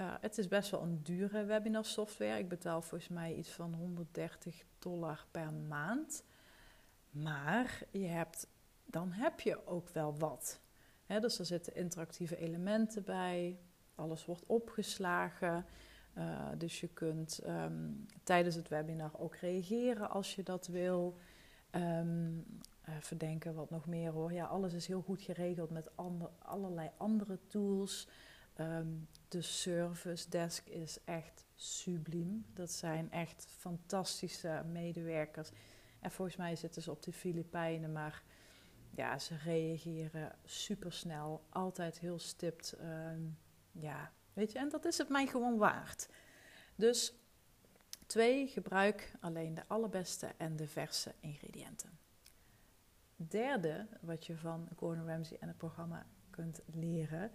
Uh, 0.00 0.14
het 0.20 0.38
is 0.38 0.48
best 0.48 0.70
wel 0.70 0.82
een 0.82 1.02
dure 1.02 1.44
webinar 1.44 1.84
software. 1.84 2.38
Ik 2.38 2.48
betaal 2.48 2.82
volgens 2.82 3.10
mij 3.10 3.34
iets 3.34 3.50
van 3.50 3.74
130 3.74 4.64
dollar 4.78 5.26
per 5.30 5.52
maand. 5.52 6.24
Maar 7.10 7.82
je 7.90 8.06
hebt, 8.06 8.46
dan 8.84 9.12
heb 9.12 9.40
je 9.40 9.66
ook 9.66 9.88
wel 9.88 10.18
wat. 10.18 10.60
He, 11.04 11.20
dus 11.20 11.38
er 11.38 11.46
zitten 11.46 11.74
interactieve 11.74 12.36
elementen 12.36 13.04
bij. 13.04 13.58
Alles 13.94 14.24
wordt 14.24 14.46
opgeslagen. 14.46 15.64
Uh, 16.18 16.48
dus 16.58 16.80
je 16.80 16.88
kunt 16.88 17.40
um, 17.46 18.06
tijdens 18.22 18.54
het 18.54 18.68
webinar 18.68 19.10
ook 19.18 19.36
reageren 19.36 20.10
als 20.10 20.34
je 20.34 20.42
dat 20.42 20.66
wil. 20.66 21.16
Um, 21.70 22.44
uh, 22.88 22.94
verdenken, 23.00 23.54
wat 23.54 23.70
nog 23.70 23.86
meer 23.86 24.10
hoor. 24.10 24.32
Ja, 24.32 24.44
alles 24.44 24.72
is 24.72 24.86
heel 24.86 25.02
goed 25.02 25.22
geregeld 25.22 25.70
met 25.70 25.90
allerlei 26.38 26.90
andere 26.96 27.38
tools. 27.46 28.08
Um, 28.60 29.08
de 29.28 29.42
service 29.42 30.28
desk 30.28 30.66
is 30.66 30.98
echt 31.04 31.44
subliem. 31.54 32.46
Dat 32.54 32.70
zijn 32.70 33.10
echt 33.10 33.46
fantastische 33.48 34.62
medewerkers. 34.72 35.50
En 36.00 36.10
volgens 36.10 36.36
mij 36.36 36.56
zitten 36.56 36.82
ze 36.82 36.90
op 36.90 37.02
de 37.02 37.12
Filipijnen, 37.12 37.92
maar 37.92 38.22
ja, 38.90 39.18
ze 39.18 39.36
reageren 39.36 40.36
supersnel, 40.44 41.44
altijd 41.48 41.98
heel 41.98 42.18
stipt. 42.18 42.76
Um, 42.80 43.38
ja, 43.72 44.12
weet 44.32 44.52
je, 44.52 44.58
en 44.58 44.68
dat 44.68 44.84
is 44.84 44.98
het 44.98 45.08
mij 45.08 45.26
gewoon 45.26 45.56
waard. 45.56 46.08
Dus 46.74 47.14
twee, 48.06 48.46
gebruik 48.46 49.12
alleen 49.20 49.54
de 49.54 49.66
allerbeste 49.66 50.26
en 50.36 50.56
de 50.56 50.66
verse 50.66 51.14
ingrediënten 51.20 51.98
derde 53.16 53.86
wat 54.00 54.26
je 54.26 54.36
van 54.36 54.68
Gordon 54.76 55.06
Ramsay 55.06 55.36
en 55.40 55.48
het 55.48 55.56
programma 55.56 56.06
kunt 56.30 56.60
leren, 56.66 57.30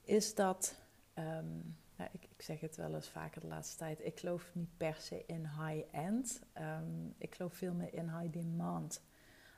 is 0.00 0.34
dat, 0.34 0.81
um, 1.14 1.76
ja, 1.96 2.08
ik, 2.12 2.24
ik, 2.24 2.42
zeg 2.42 2.60
het 2.60 2.76
wel 2.76 2.94
eens 2.94 3.08
vaker 3.08 3.40
de 3.40 3.46
laatste 3.46 3.76
tijd, 3.76 4.04
ik 4.04 4.20
geloof 4.20 4.50
niet 4.52 4.76
per 4.76 4.94
se 4.94 5.24
in 5.26 5.46
high-end. 5.46 6.42
Um, 6.58 7.14
ik 7.18 7.34
geloof 7.34 7.54
veel 7.54 7.74
meer 7.74 7.94
in 7.94 8.08
high 8.18 8.32
demand. 8.32 9.02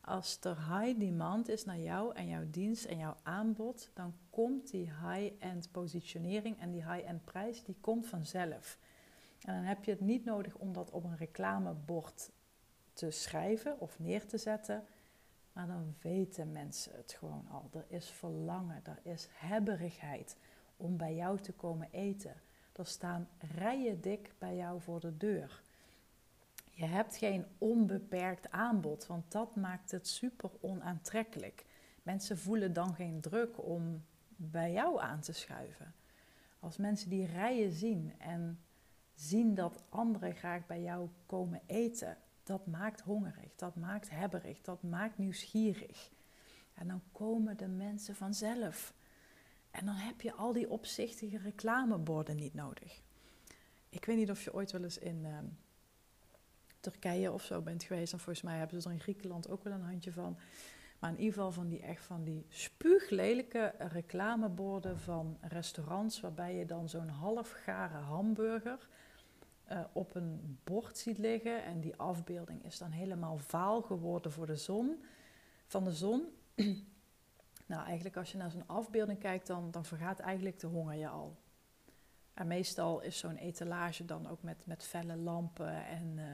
Als 0.01 0.39
er 0.41 0.79
high 0.79 0.99
demand 0.99 1.49
is 1.49 1.65
naar 1.65 1.79
jou 1.79 2.15
en 2.15 2.29
jouw 2.29 2.51
dienst 2.51 2.85
en 2.85 2.99
jouw 2.99 3.17
aanbod, 3.23 3.91
dan 3.95 4.15
komt 4.31 4.71
die 4.71 4.91
high-end 5.03 5.71
positionering 5.71 6.61
en 6.61 6.71
die 6.71 6.91
high-end 6.91 7.25
prijs, 7.25 7.65
die 7.65 7.77
komt 7.81 8.07
vanzelf. 8.07 8.79
En 9.41 9.55
dan 9.55 9.65
heb 9.65 9.85
je 9.85 9.91
het 9.91 10.01
niet 10.01 10.25
nodig 10.25 10.55
om 10.57 10.73
dat 10.73 10.91
op 10.91 11.05
een 11.05 11.17
reclamebord 11.17 12.31
te 12.93 13.11
schrijven 13.11 13.81
of 13.81 13.99
neer 13.99 14.27
te 14.27 14.39
zetten. 14.39 14.85
Maar 15.53 15.67
dan 15.67 15.95
weten 16.01 16.53
mensen 16.53 16.97
het 16.97 17.13
gewoon 17.13 17.49
al. 17.51 17.71
Er 17.73 17.85
is 17.89 18.11
verlangen, 18.11 18.81
er 18.85 19.01
is 19.03 19.29
hebberigheid 19.31 20.37
om 20.77 20.97
bij 20.97 21.15
jou 21.15 21.41
te 21.41 21.53
komen 21.53 21.89
eten. 21.91 22.35
Er 22.73 22.87
staan 22.87 23.29
rijen 23.57 24.01
dik 24.01 24.33
bij 24.39 24.57
jou 24.57 24.81
voor 24.81 25.01
de 25.01 25.17
deur. 25.17 25.63
Je 26.71 26.85
hebt 26.85 27.17
geen 27.17 27.47
onbeperkt 27.59 28.51
aanbod, 28.51 29.07
want 29.07 29.33
dat 29.33 29.57
maakt 29.57 29.91
het 29.91 30.09
super 30.09 30.51
onaantrekkelijk. 30.61 31.65
Mensen 32.03 32.39
voelen 32.39 32.73
dan 32.73 32.95
geen 32.95 33.21
druk 33.21 33.67
om 33.67 34.05
bij 34.37 34.73
jou 34.73 35.01
aan 35.01 35.21
te 35.21 35.33
schuiven. 35.33 35.95
Als 36.61 36.77
mensen 36.77 37.11
die 37.11 37.27
rijen 37.27 37.73
zien 37.73 38.13
en 38.19 38.61
zien 39.15 39.55
dat 39.55 39.83
anderen 39.89 40.35
graag 40.35 40.67
bij 40.67 40.83
jou 40.83 41.09
komen 41.27 41.61
eten, 41.67 42.17
dat 42.43 42.67
maakt 42.67 43.01
hongerig, 43.01 43.55
dat 43.57 43.77
maakt 43.77 44.11
hebberig, 44.11 44.61
dat 44.61 44.83
maakt 44.83 45.19
nieuwsgierig. 45.19 46.11
En 46.75 46.89
dan 46.89 47.03
komen 47.13 47.57
de 47.57 47.69
mensen 47.69 48.17
vanzelf. 48.17 48.95
En 49.75 49.87
dan 49.87 49.95
heb 49.95 50.21
je 50.21 50.33
al 50.33 50.53
die 50.53 50.71
opzichtige 50.71 51.39
reclameborden 51.39 52.37
niet 52.37 52.55
nodig. 52.55 53.03
Ik 53.89 54.05
weet 54.05 54.17
niet 54.17 54.31
of 54.31 54.43
je 54.43 54.55
ooit 54.55 54.73
wel 54.73 54.83
eens 54.83 54.99
in 54.99 55.25
uh, 55.25 55.39
Turkije 56.81 57.33
of 57.33 57.43
zo 57.43 57.61
bent 57.61 57.83
geweest. 57.83 58.13
En 58.13 58.19
volgens 58.19 58.45
mij 58.45 58.59
hebben 58.59 58.83
ze 58.83 58.89
er 58.89 58.95
in 58.95 59.01
Griekenland 59.01 59.51
ook 59.51 59.65
wel 59.65 59.73
een 59.73 59.83
handje 59.83 60.13
van. 60.13 60.39
Maar 60.99 61.11
in 61.11 61.19
ieder 61.19 61.35
geval 61.35 61.53
van 61.53 61.69
die 61.69 61.81
echt 61.81 62.05
van 62.05 62.25
die 62.25 62.47
spuuglelijke 62.49 63.75
reclameborden 63.79 64.99
van 64.99 65.39
restaurants. 65.41 66.21
Waarbij 66.21 66.57
je 66.57 66.67
dan 66.67 66.89
zo'n 66.89 67.09
halfgare 67.09 67.99
hamburger 67.99 68.89
uh, 69.73 69.81
op 69.93 70.15
een 70.15 70.59
bord 70.65 70.99
ziet 70.99 71.19
liggen. 71.19 71.65
En 71.65 71.81
die 71.81 71.97
afbeelding 71.97 72.65
is 72.65 72.79
dan 72.79 72.91
helemaal 72.91 73.39
vaal 73.39 73.83
geworden 73.83 74.33
voor 74.33 74.47
de 74.47 74.57
zon. 74.57 75.05
Van 75.67 75.85
de 75.85 75.93
zon. 75.93 76.29
Nou, 77.67 77.85
eigenlijk 77.85 78.17
als 78.17 78.33
je 78.33 78.39
naar 78.39 78.51
zo'n 78.51 78.67
afbeelding 78.67 79.19
kijkt, 79.19 79.47
dan, 79.47 79.71
dan 79.71 79.85
vergaat 79.85 80.19
eigenlijk 80.19 80.59
de 80.59 80.67
honger 80.67 80.95
je 80.95 81.09
al. 81.09 81.37
En 82.35 82.47
meestal 82.47 83.01
is 83.01 83.19
zo'n 83.19 83.37
etalage 83.37 84.05
dan 84.05 84.29
ook 84.29 84.43
met, 84.43 84.67
met 84.67 84.85
felle 84.85 85.17
lampen. 85.17 85.87
En 85.87 86.07
uh, 86.07 86.25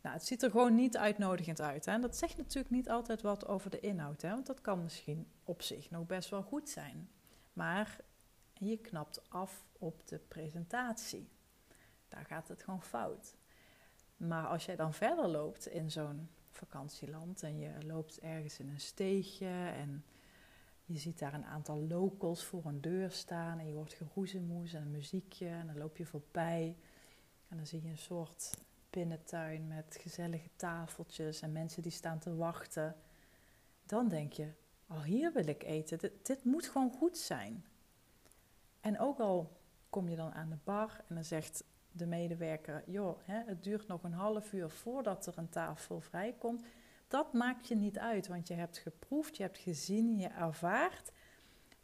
nou, 0.00 0.16
het 0.16 0.24
ziet 0.24 0.42
er 0.42 0.50
gewoon 0.50 0.74
niet 0.74 0.96
uitnodigend 0.96 1.60
uit. 1.60 1.84
Hè? 1.84 1.98
Dat 1.98 2.16
zegt 2.16 2.36
natuurlijk 2.36 2.70
niet 2.70 2.90
altijd 2.90 3.22
wat 3.22 3.46
over 3.46 3.70
de 3.70 3.80
inhoud. 3.80 4.22
Hè? 4.22 4.30
Want 4.30 4.46
dat 4.46 4.60
kan 4.60 4.82
misschien 4.82 5.26
op 5.44 5.62
zich 5.62 5.90
nog 5.90 6.06
best 6.06 6.28
wel 6.28 6.42
goed 6.42 6.68
zijn. 6.68 7.10
Maar 7.52 7.96
je 8.52 8.76
knapt 8.76 9.30
af 9.30 9.64
op 9.78 10.06
de 10.06 10.18
presentatie 10.18 11.28
daar 12.08 12.24
gaat 12.24 12.48
het 12.48 12.62
gewoon 12.62 12.82
fout. 12.82 13.36
Maar 14.16 14.46
als 14.46 14.64
jij 14.64 14.76
dan 14.76 14.94
verder 14.94 15.28
loopt 15.28 15.66
in 15.66 15.90
zo'n 15.90 16.28
vakantieland 16.50 17.42
en 17.42 17.58
je 17.58 17.86
loopt 17.86 18.20
ergens 18.20 18.58
in 18.58 18.68
een 18.68 18.80
steegje 18.80 19.72
en 19.74 20.04
je 20.88 20.98
ziet 20.98 21.18
daar 21.18 21.34
een 21.34 21.44
aantal 21.44 21.86
locals 21.86 22.44
voor 22.44 22.64
een 22.64 22.80
deur 22.80 23.10
staan 23.10 23.58
en 23.58 23.66
je 23.66 23.74
hoort 23.74 23.92
geroezemoes 23.92 24.72
en 24.72 24.82
een 24.82 24.90
muziekje 24.90 25.48
en 25.48 25.66
dan 25.66 25.78
loop 25.78 25.96
je 25.96 26.06
voorbij 26.06 26.76
en 27.48 27.56
dan 27.56 27.66
zie 27.66 27.82
je 27.82 27.88
een 27.88 27.98
soort 27.98 28.58
binnentuin 28.90 29.66
met 29.66 29.98
gezellige 30.00 30.48
tafeltjes 30.56 31.40
en 31.40 31.52
mensen 31.52 31.82
die 31.82 31.92
staan 31.92 32.18
te 32.18 32.36
wachten. 32.36 32.96
Dan 33.86 34.08
denk 34.08 34.32
je, 34.32 34.52
oh 34.86 35.02
hier 35.02 35.32
wil 35.32 35.46
ik 35.46 35.62
eten, 35.62 35.98
dit, 35.98 36.26
dit 36.26 36.44
moet 36.44 36.66
gewoon 36.66 36.92
goed 36.92 37.18
zijn. 37.18 37.64
En 38.80 38.98
ook 38.98 39.18
al 39.18 39.56
kom 39.90 40.08
je 40.08 40.16
dan 40.16 40.32
aan 40.32 40.50
de 40.50 40.58
bar 40.64 41.04
en 41.08 41.14
dan 41.14 41.24
zegt 41.24 41.64
de 41.92 42.06
medewerker, 42.06 42.82
joh, 42.86 43.18
hè, 43.24 43.42
het 43.46 43.62
duurt 43.64 43.86
nog 43.86 44.02
een 44.02 44.12
half 44.12 44.52
uur 44.52 44.70
voordat 44.70 45.26
er 45.26 45.38
een 45.38 45.48
tafel 45.48 46.00
vrijkomt. 46.00 46.64
Dat 47.08 47.32
maakt 47.32 47.68
je 47.68 47.74
niet 47.74 47.98
uit, 47.98 48.26
want 48.26 48.48
je 48.48 48.54
hebt 48.54 48.78
geproefd, 48.78 49.36
je 49.36 49.42
hebt 49.42 49.58
gezien, 49.58 50.18
je 50.18 50.26
ervaart 50.26 51.12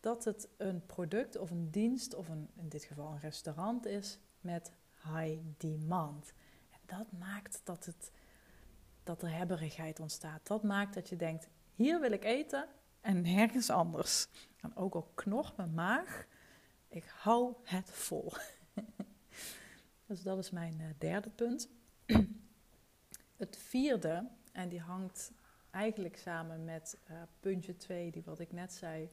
dat 0.01 0.25
het 0.25 0.49
een 0.57 0.87
product 0.87 1.39
of 1.39 1.51
een 1.51 1.71
dienst 1.71 2.15
of 2.15 2.29
een, 2.29 2.49
in 2.57 2.69
dit 2.69 2.85
geval 2.85 3.13
een 3.13 3.21
restaurant 3.21 3.87
is 3.87 4.19
met 4.41 4.73
high 5.03 5.41
demand. 5.57 6.33
Dat 6.87 7.13
maakt 7.19 7.61
dat, 7.65 7.85
het, 7.85 8.11
dat 9.03 9.23
er 9.23 9.37
hebberigheid 9.37 10.01
ontstaat. 10.01 10.47
Dat 10.47 10.63
maakt 10.63 10.95
dat 10.95 11.09
je 11.09 11.17
denkt, 11.17 11.49
hier 11.75 12.01
wil 12.01 12.13
ik 12.13 12.25
eten 12.25 12.69
en 13.01 13.23
nergens 13.23 13.71
anders. 13.71 14.27
En 14.61 14.77
ook 14.77 14.95
al 14.95 15.11
knort 15.15 15.57
mijn 15.57 15.75
maag, 15.75 16.27
ik 16.89 17.05
hou 17.05 17.55
het 17.63 17.91
vol. 17.91 18.33
Dus 20.07 20.23
dat 20.23 20.39
is 20.39 20.51
mijn 20.51 20.81
uh, 20.81 20.87
derde 20.99 21.31
punt. 21.31 21.69
Het 23.37 23.57
vierde, 23.57 24.29
en 24.55 24.69
die 24.69 24.81
hangt 24.81 25.33
eigenlijk 25.71 26.17
samen 26.17 26.65
met 26.65 26.99
uh, 27.11 27.17
puntje 27.41 27.77
2, 27.77 28.11
die 28.11 28.23
wat 28.25 28.39
ik 28.39 28.53
net 28.53 28.73
zei. 28.73 29.11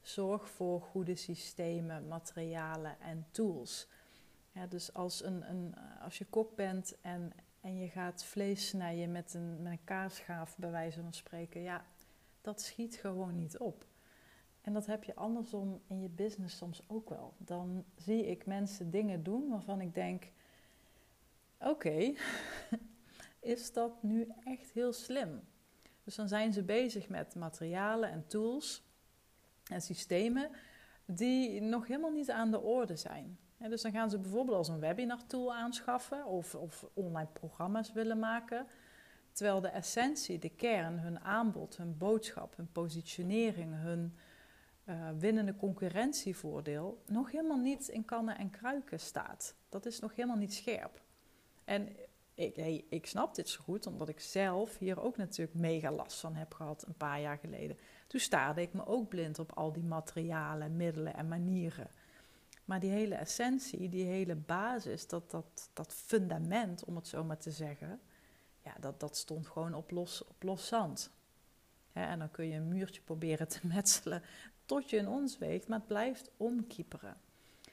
Zorg 0.00 0.48
voor 0.48 0.80
goede 0.80 1.14
systemen, 1.14 2.08
materialen 2.08 3.00
en 3.00 3.26
tools. 3.30 3.88
Dus 4.68 4.94
als, 4.94 5.24
een, 5.24 5.50
een, 5.50 5.74
als 6.00 6.18
je 6.18 6.24
kok 6.24 6.56
bent 6.56 7.00
en, 7.00 7.32
en 7.60 7.76
je 7.76 7.88
gaat 7.88 8.24
vlees 8.24 8.68
snijden 8.68 9.12
met 9.12 9.34
een, 9.34 9.62
met 9.62 9.72
een 9.72 9.84
kaarschaaf, 9.84 10.56
bij 10.56 10.70
wijze 10.70 11.02
van 11.02 11.12
spreken, 11.12 11.60
ja, 11.60 11.84
dat 12.40 12.60
schiet 12.60 12.96
gewoon 12.96 13.36
niet 13.36 13.58
op. 13.58 13.86
En 14.60 14.72
dat 14.72 14.86
heb 14.86 15.04
je 15.04 15.14
andersom 15.14 15.80
in 15.86 16.00
je 16.00 16.08
business 16.08 16.56
soms 16.56 16.82
ook 16.86 17.08
wel. 17.08 17.34
Dan 17.38 17.84
zie 17.96 18.26
ik 18.26 18.46
mensen 18.46 18.90
dingen 18.90 19.22
doen 19.22 19.48
waarvan 19.48 19.80
ik 19.80 19.94
denk: 19.94 20.30
oké, 21.58 22.14
is 23.48 23.72
dat 23.72 24.02
nu 24.02 24.32
echt 24.44 24.70
heel 24.70 24.92
slim? 24.92 25.40
Dus 26.04 26.14
dan 26.14 26.28
zijn 26.28 26.52
ze 26.52 26.62
bezig 26.62 27.08
met 27.08 27.34
materialen 27.34 28.10
en 28.10 28.26
tools 28.26 28.82
en 29.64 29.80
systemen 29.80 30.50
die 31.04 31.60
nog 31.60 31.86
helemaal 31.86 32.10
niet 32.10 32.30
aan 32.30 32.50
de 32.50 32.60
orde 32.60 32.96
zijn. 32.96 33.38
dus 33.58 33.82
dan 33.82 33.92
gaan 33.92 34.10
ze 34.10 34.18
bijvoorbeeld 34.18 34.56
als 34.56 34.68
een 34.68 34.80
webinar 34.80 35.26
tool 35.26 35.54
aanschaffen 35.54 36.24
of, 36.24 36.54
of 36.54 36.86
online 36.94 37.30
programma's 37.32 37.92
willen 37.92 38.18
maken. 38.18 38.66
Terwijl 39.32 39.60
de 39.60 39.68
essentie, 39.68 40.38
de 40.38 40.48
kern, 40.48 40.98
hun 40.98 41.20
aanbod, 41.20 41.76
hun 41.76 41.98
boodschap, 41.98 42.56
hun 42.56 42.72
positionering, 42.72 43.74
hun 43.74 44.16
uh, 44.84 45.08
winnende 45.18 45.56
concurrentievoordeel 45.56 47.02
nog 47.06 47.30
helemaal 47.30 47.60
niet 47.60 47.88
in 47.88 48.04
kannen 48.04 48.38
en 48.38 48.50
kruiken 48.50 49.00
staat. 49.00 49.54
Dat 49.68 49.86
is 49.86 49.98
nog 49.98 50.14
helemaal 50.14 50.36
niet 50.36 50.54
scherp. 50.54 51.02
En 51.64 51.88
ik, 52.38 52.84
ik 52.88 53.06
snap 53.06 53.34
dit 53.34 53.48
zo 53.48 53.60
goed, 53.62 53.86
omdat 53.86 54.08
ik 54.08 54.20
zelf 54.20 54.78
hier 54.78 55.00
ook 55.00 55.16
natuurlijk 55.16 55.58
mega 55.58 55.92
last 55.92 56.20
van 56.20 56.34
heb 56.34 56.54
gehad 56.54 56.86
een 56.86 56.96
paar 56.96 57.20
jaar 57.20 57.38
geleden. 57.38 57.78
Toen 58.06 58.20
staarde 58.20 58.62
ik 58.62 58.72
me 58.72 58.86
ook 58.86 59.08
blind 59.08 59.38
op 59.38 59.52
al 59.52 59.72
die 59.72 59.84
materialen, 59.84 60.76
middelen 60.76 61.14
en 61.14 61.28
manieren. 61.28 61.90
Maar 62.64 62.80
die 62.80 62.90
hele 62.90 63.14
essentie, 63.14 63.88
die 63.88 64.04
hele 64.04 64.34
basis, 64.34 65.06
dat, 65.06 65.30
dat, 65.30 65.70
dat 65.72 65.94
fundament, 65.94 66.84
om 66.84 66.96
het 66.96 67.08
zo 67.08 67.24
maar 67.24 67.38
te 67.38 67.50
zeggen, 67.50 68.00
ja, 68.64 68.74
dat, 68.80 69.00
dat 69.00 69.16
stond 69.16 69.46
gewoon 69.46 69.74
op 69.74 69.90
los, 69.90 70.24
op 70.24 70.42
los 70.42 70.66
zand. 70.66 71.10
en 71.92 72.18
dan 72.18 72.30
kun 72.30 72.48
je 72.48 72.56
een 72.56 72.68
muurtje 72.68 73.00
proberen 73.00 73.48
te 73.48 73.60
metselen 73.74 74.22
tot 74.64 74.90
je 74.90 74.96
in 74.96 75.08
ons 75.08 75.38
weegt, 75.38 75.68
maar 75.68 75.78
het 75.78 75.86
blijft 75.86 76.30
omkieperen. 76.36 77.16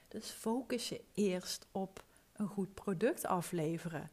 Dus 0.07 0.29
focus 0.29 0.89
je 0.89 1.01
eerst 1.13 1.67
op 1.71 2.03
een 2.33 2.47
goed 2.47 2.73
product 2.73 3.25
afleveren. 3.25 4.09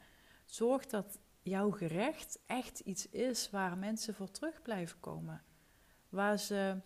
Zorg 0.53 0.87
dat 0.87 1.19
jouw 1.43 1.71
gerecht 1.71 2.39
echt 2.47 2.81
iets 2.81 3.09
is 3.09 3.51
waar 3.51 3.79
mensen 3.79 4.15
voor 4.15 4.31
terug 4.31 4.63
blijven 4.63 5.01
komen. 5.01 5.43
Waar 6.09 6.39
ze 6.39 6.81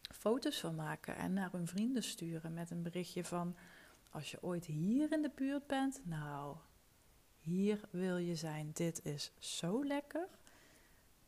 foto's 0.00 0.60
van 0.60 0.74
maken 0.74 1.16
en 1.16 1.32
naar 1.32 1.52
hun 1.52 1.66
vrienden 1.66 2.02
sturen 2.02 2.54
met 2.54 2.70
een 2.70 2.82
berichtje 2.82 3.24
van: 3.24 3.56
Als 4.10 4.30
je 4.30 4.42
ooit 4.42 4.64
hier 4.64 5.12
in 5.12 5.22
de 5.22 5.30
buurt 5.34 5.66
bent, 5.66 6.00
nou, 6.04 6.56
hier 7.38 7.80
wil 7.90 8.16
je 8.16 8.34
zijn. 8.34 8.70
Dit 8.72 9.04
is 9.04 9.32
zo 9.38 9.84
lekker. 9.84 10.28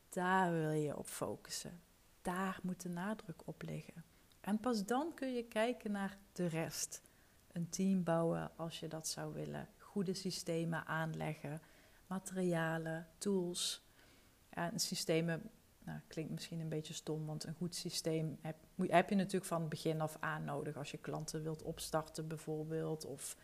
Daar 0.09 0.53
wil 0.53 0.71
je 0.71 0.97
op 0.97 1.07
focussen. 1.07 1.81
Daar 2.23 2.59
moet 2.63 2.83
de 2.83 2.89
nadruk 2.89 3.43
op 3.45 3.63
liggen. 3.63 4.05
En 4.41 4.59
pas 4.59 4.85
dan 4.85 5.15
kun 5.15 5.35
je 5.35 5.45
kijken 5.45 5.93
naar 5.93 6.19
de 6.33 6.47
rest. 6.47 7.03
Een 7.53 7.69
team 7.69 8.03
bouwen 8.03 8.57
als 8.57 8.81
je 8.81 8.89
dat 8.89 9.09
zou 9.09 9.33
willen. 9.33 9.69
Goede 9.95 10.15
systemen 10.15 10.87
aanleggen. 10.87 11.61
Materialen, 12.07 13.07
tools. 13.19 13.83
En 14.49 14.79
systemen, 14.79 15.51
nou, 15.85 16.01
klinkt 16.09 16.33
misschien 16.33 16.61
een 16.61 16.69
beetje 16.69 16.95
stom, 16.95 17.27
want 17.27 17.45
een 17.45 17.55
goed 17.55 17.75
systeem 17.75 18.39
heb, 18.41 18.57
heb 18.77 19.09
je 19.09 19.15
natuurlijk 19.15 19.45
van 19.45 19.69
begin 19.69 20.01
af 20.01 20.17
aan 20.21 20.45
nodig. 20.45 20.77
Als 20.77 20.91
je 20.91 20.99
klanten 20.99 21.43
wilt 21.43 21.63
opstarten 21.63 22.29
bijvoorbeeld. 22.29 23.05
Of 23.05 23.37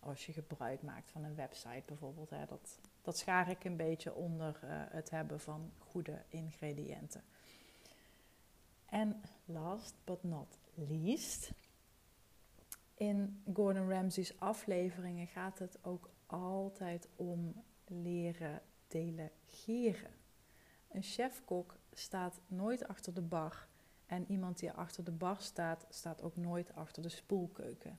als 0.00 0.26
je 0.26 0.32
gebruik 0.32 0.82
maakt 0.82 1.10
van 1.10 1.24
een 1.24 1.34
website 1.34 1.82
bijvoorbeeld. 1.86 2.30
Hè, 2.30 2.46
dat 2.46 2.78
dat 3.02 3.18
schaar 3.18 3.50
ik 3.50 3.64
een 3.64 3.76
beetje 3.76 4.14
onder 4.14 4.60
uh, 4.64 4.70
het 4.70 5.10
hebben 5.10 5.40
van 5.40 5.72
goede 5.78 6.22
ingrediënten. 6.28 7.22
En 8.86 9.22
last 9.44 9.94
but 10.04 10.22
not 10.22 10.58
least, 10.74 11.50
in 12.94 13.42
Gordon 13.54 13.88
Ramsay's 13.88 14.34
afleveringen 14.38 15.26
gaat 15.26 15.58
het 15.58 15.78
ook 15.82 16.10
altijd 16.26 17.08
om 17.16 17.62
leren 17.86 18.62
delegeren. 18.88 20.10
Een 20.88 21.02
chefkok 21.02 21.76
staat 21.92 22.40
nooit 22.46 22.88
achter 22.88 23.14
de 23.14 23.22
bar. 23.22 23.68
En 24.06 24.30
iemand 24.30 24.58
die 24.58 24.72
achter 24.72 25.04
de 25.04 25.12
bar 25.12 25.36
staat, 25.40 25.86
staat 25.88 26.22
ook 26.22 26.36
nooit 26.36 26.74
achter 26.74 27.02
de 27.02 27.08
spoelkeuken. 27.08 27.98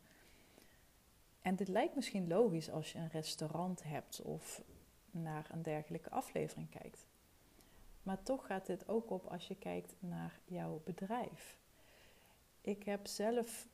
En 1.41 1.55
dit 1.55 1.67
lijkt 1.67 1.95
misschien 1.95 2.27
logisch 2.27 2.69
als 2.69 2.91
je 2.91 2.99
een 2.99 3.09
restaurant 3.09 3.83
hebt 3.83 4.21
of 4.21 4.63
naar 5.11 5.47
een 5.51 5.61
dergelijke 5.61 6.09
aflevering 6.09 6.69
kijkt. 6.69 7.07
Maar 8.03 8.23
toch 8.23 8.45
gaat 8.45 8.65
dit 8.65 8.87
ook 8.87 9.09
op 9.09 9.25
als 9.25 9.47
je 9.47 9.55
kijkt 9.55 9.95
naar 9.99 10.39
jouw 10.45 10.81
bedrijf. 10.83 11.59
Ik 12.61 12.83
heb 12.83 13.07
zelf 13.07 13.67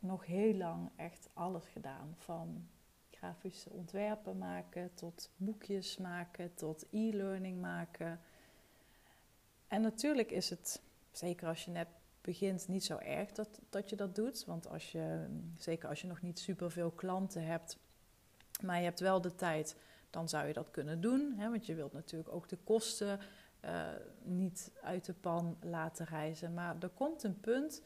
nog 0.00 0.26
heel 0.26 0.54
lang 0.54 0.90
echt 0.96 1.28
alles 1.32 1.64
gedaan. 1.66 2.14
Van 2.18 2.68
grafische 3.10 3.70
ontwerpen 3.70 4.38
maken, 4.38 4.94
tot 4.94 5.30
boekjes 5.36 5.96
maken, 5.96 6.54
tot 6.54 6.86
e-learning 6.90 7.60
maken. 7.60 8.20
En 9.68 9.82
natuurlijk 9.82 10.30
is 10.30 10.50
het, 10.50 10.82
zeker 11.10 11.48
als 11.48 11.64
je 11.64 11.70
net 11.70 11.88
begint, 12.20 12.68
niet 12.68 12.84
zo 12.84 12.96
erg 12.96 13.32
dat, 13.32 13.60
dat 13.70 13.90
je 13.90 13.96
dat 13.96 14.14
doet. 14.14 14.44
Want 14.44 14.68
als 14.68 14.92
je, 14.92 15.26
zeker 15.56 15.88
als 15.88 16.00
je 16.00 16.06
nog 16.06 16.22
niet 16.22 16.38
superveel 16.38 16.90
klanten 16.90 17.46
hebt, 17.46 17.78
maar 18.62 18.78
je 18.78 18.84
hebt 18.84 19.00
wel 19.00 19.20
de 19.20 19.34
tijd, 19.34 19.76
dan 20.10 20.28
zou 20.28 20.46
je 20.46 20.52
dat 20.52 20.70
kunnen 20.70 21.00
doen. 21.00 21.34
Hè? 21.36 21.50
Want 21.50 21.66
je 21.66 21.74
wilt 21.74 21.92
natuurlijk 21.92 22.32
ook 22.32 22.48
de 22.48 22.58
kosten 22.64 23.20
uh, 23.64 23.88
niet 24.22 24.72
uit 24.82 25.04
de 25.04 25.14
pan 25.14 25.56
laten 25.60 26.06
reizen. 26.06 26.54
Maar 26.54 26.76
er 26.80 26.88
komt 26.88 27.22
een 27.22 27.40
punt 27.40 27.82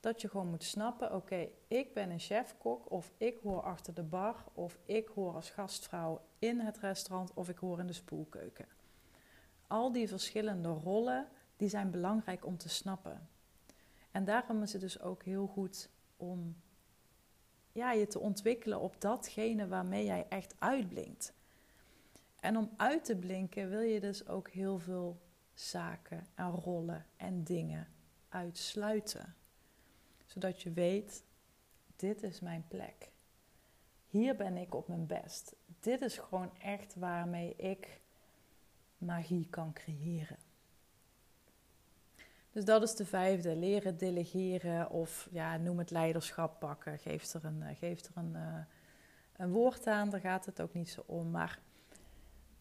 dat 0.00 0.20
je 0.20 0.28
gewoon 0.28 0.50
moet 0.50 0.64
snappen: 0.64 1.14
oké, 1.14 1.48
ik 1.68 1.94
ben 1.94 2.10
een 2.10 2.18
chefkok, 2.18 2.90
of 2.90 3.12
ik 3.16 3.38
hoor 3.42 3.62
achter 3.62 3.94
de 3.94 4.02
bar, 4.02 4.44
of 4.54 4.78
ik 4.84 5.08
hoor 5.08 5.34
als 5.34 5.50
gastvrouw 5.50 6.20
in 6.38 6.60
het 6.60 6.78
restaurant, 6.78 7.34
of 7.34 7.48
ik 7.48 7.58
hoor 7.58 7.78
in 7.78 7.86
de 7.86 7.92
spoelkeuken. 7.92 8.66
Al 9.66 9.92
die 9.92 10.08
verschillende 10.08 10.68
rollen, 10.68 11.28
die 11.56 11.68
zijn 11.68 11.90
belangrijk 11.90 12.46
om 12.46 12.56
te 12.56 12.68
snappen. 12.68 13.28
En 14.10 14.24
daarom 14.24 14.62
is 14.62 14.72
het 14.72 14.80
dus 14.80 15.00
ook 15.00 15.22
heel 15.22 15.46
goed 15.46 15.88
om 16.16 16.56
ja, 17.72 17.92
je 17.92 18.06
te 18.06 18.18
ontwikkelen 18.18 18.80
op 18.80 19.00
datgene 19.00 19.68
waarmee 19.68 20.04
jij 20.04 20.26
echt 20.28 20.54
uitblinkt. 20.58 21.32
En 22.40 22.56
om 22.56 22.70
uit 22.76 23.04
te 23.04 23.16
blinken 23.16 23.68
wil 23.68 23.80
je 23.80 24.00
dus 24.00 24.28
ook 24.28 24.48
heel 24.48 24.78
veel 24.78 25.20
zaken 25.54 26.26
en 26.34 26.50
rollen 26.50 27.06
en 27.16 27.44
dingen 27.44 27.88
uitsluiten. 28.28 29.34
Zodat 30.40 30.62
je 30.62 30.72
weet, 30.72 31.24
dit 31.96 32.22
is 32.22 32.40
mijn 32.40 32.64
plek. 32.68 33.10
Hier 34.06 34.36
ben 34.36 34.56
ik 34.56 34.74
op 34.74 34.88
mijn 34.88 35.06
best. 35.06 35.56
Dit 35.80 36.00
is 36.00 36.18
gewoon 36.18 36.58
echt 36.58 36.94
waarmee 36.94 37.56
ik 37.56 38.00
magie 38.98 39.46
kan 39.50 39.72
creëren. 39.72 40.36
Dus 42.50 42.64
dat 42.64 42.82
is 42.82 42.94
de 42.94 43.04
vijfde. 43.06 43.56
Leren 43.56 43.98
delegeren 43.98 44.90
of 44.90 45.28
ja, 45.30 45.56
noem 45.56 45.78
het 45.78 45.90
leiderschap 45.90 46.60
pakken. 46.60 46.98
Geef 46.98 47.34
er 47.34 47.44
een, 47.44 47.76
geef 47.76 48.04
er 48.04 48.12
een, 48.14 48.36
eh, 48.36 48.58
een 49.36 49.50
woord 49.50 49.86
aan, 49.86 50.10
daar 50.10 50.20
gaat 50.20 50.46
het 50.46 50.60
ook 50.60 50.72
niet 50.74 50.90
zo 50.90 51.02
om. 51.06 51.30
Maar 51.30 51.58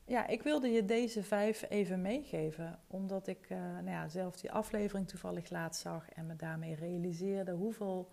ja, 0.08 0.28
ik 0.28 0.41
wilde 0.41 0.67
je 0.67 0.86
deze 0.86 1.24
vijf 1.24 1.65
even 1.70 2.02
meegeven, 2.02 2.80
omdat 2.88 3.28
ik 3.28 3.50
uh, 3.50 3.58
nou 3.58 3.89
ja, 3.89 4.08
zelf 4.08 4.36
die 4.36 4.52
aflevering 4.52 5.08
toevallig 5.08 5.50
laat 5.50 5.76
zag 5.76 6.10
en 6.10 6.26
me 6.26 6.36
daarmee 6.36 6.76
realiseerde 6.76 7.52
hoeveel 7.52 8.12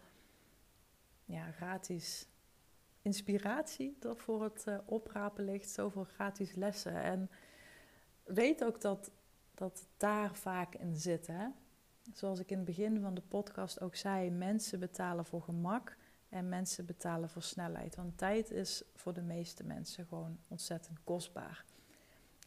ja, 1.24 1.50
gratis 1.50 2.28
inspiratie 3.02 3.96
er 4.00 4.16
voor 4.16 4.42
het 4.42 4.64
uh, 4.68 4.78
oprapen 4.84 5.44
ligt, 5.44 5.70
zoveel 5.70 6.04
gratis 6.04 6.54
lessen. 6.54 7.02
En 7.02 7.30
weet 8.24 8.64
ook 8.64 8.80
dat, 8.80 9.10
dat 9.54 9.88
daar 9.96 10.34
vaak 10.34 10.74
in 10.74 10.96
zit. 10.96 11.26
Hè? 11.26 11.46
Zoals 12.12 12.38
ik 12.38 12.50
in 12.50 12.56
het 12.56 12.66
begin 12.66 13.00
van 13.00 13.14
de 13.14 13.22
podcast 13.28 13.80
ook 13.80 13.96
zei, 13.96 14.30
mensen 14.30 14.80
betalen 14.80 15.24
voor 15.24 15.42
gemak 15.42 15.96
en 16.28 16.48
mensen 16.48 16.86
betalen 16.86 17.28
voor 17.28 17.42
snelheid. 17.42 17.96
Want 17.96 18.18
tijd 18.18 18.50
is 18.50 18.82
voor 18.94 19.12
de 19.12 19.22
meeste 19.22 19.64
mensen 19.64 20.06
gewoon 20.06 20.38
ontzettend 20.48 20.98
kostbaar. 21.04 21.64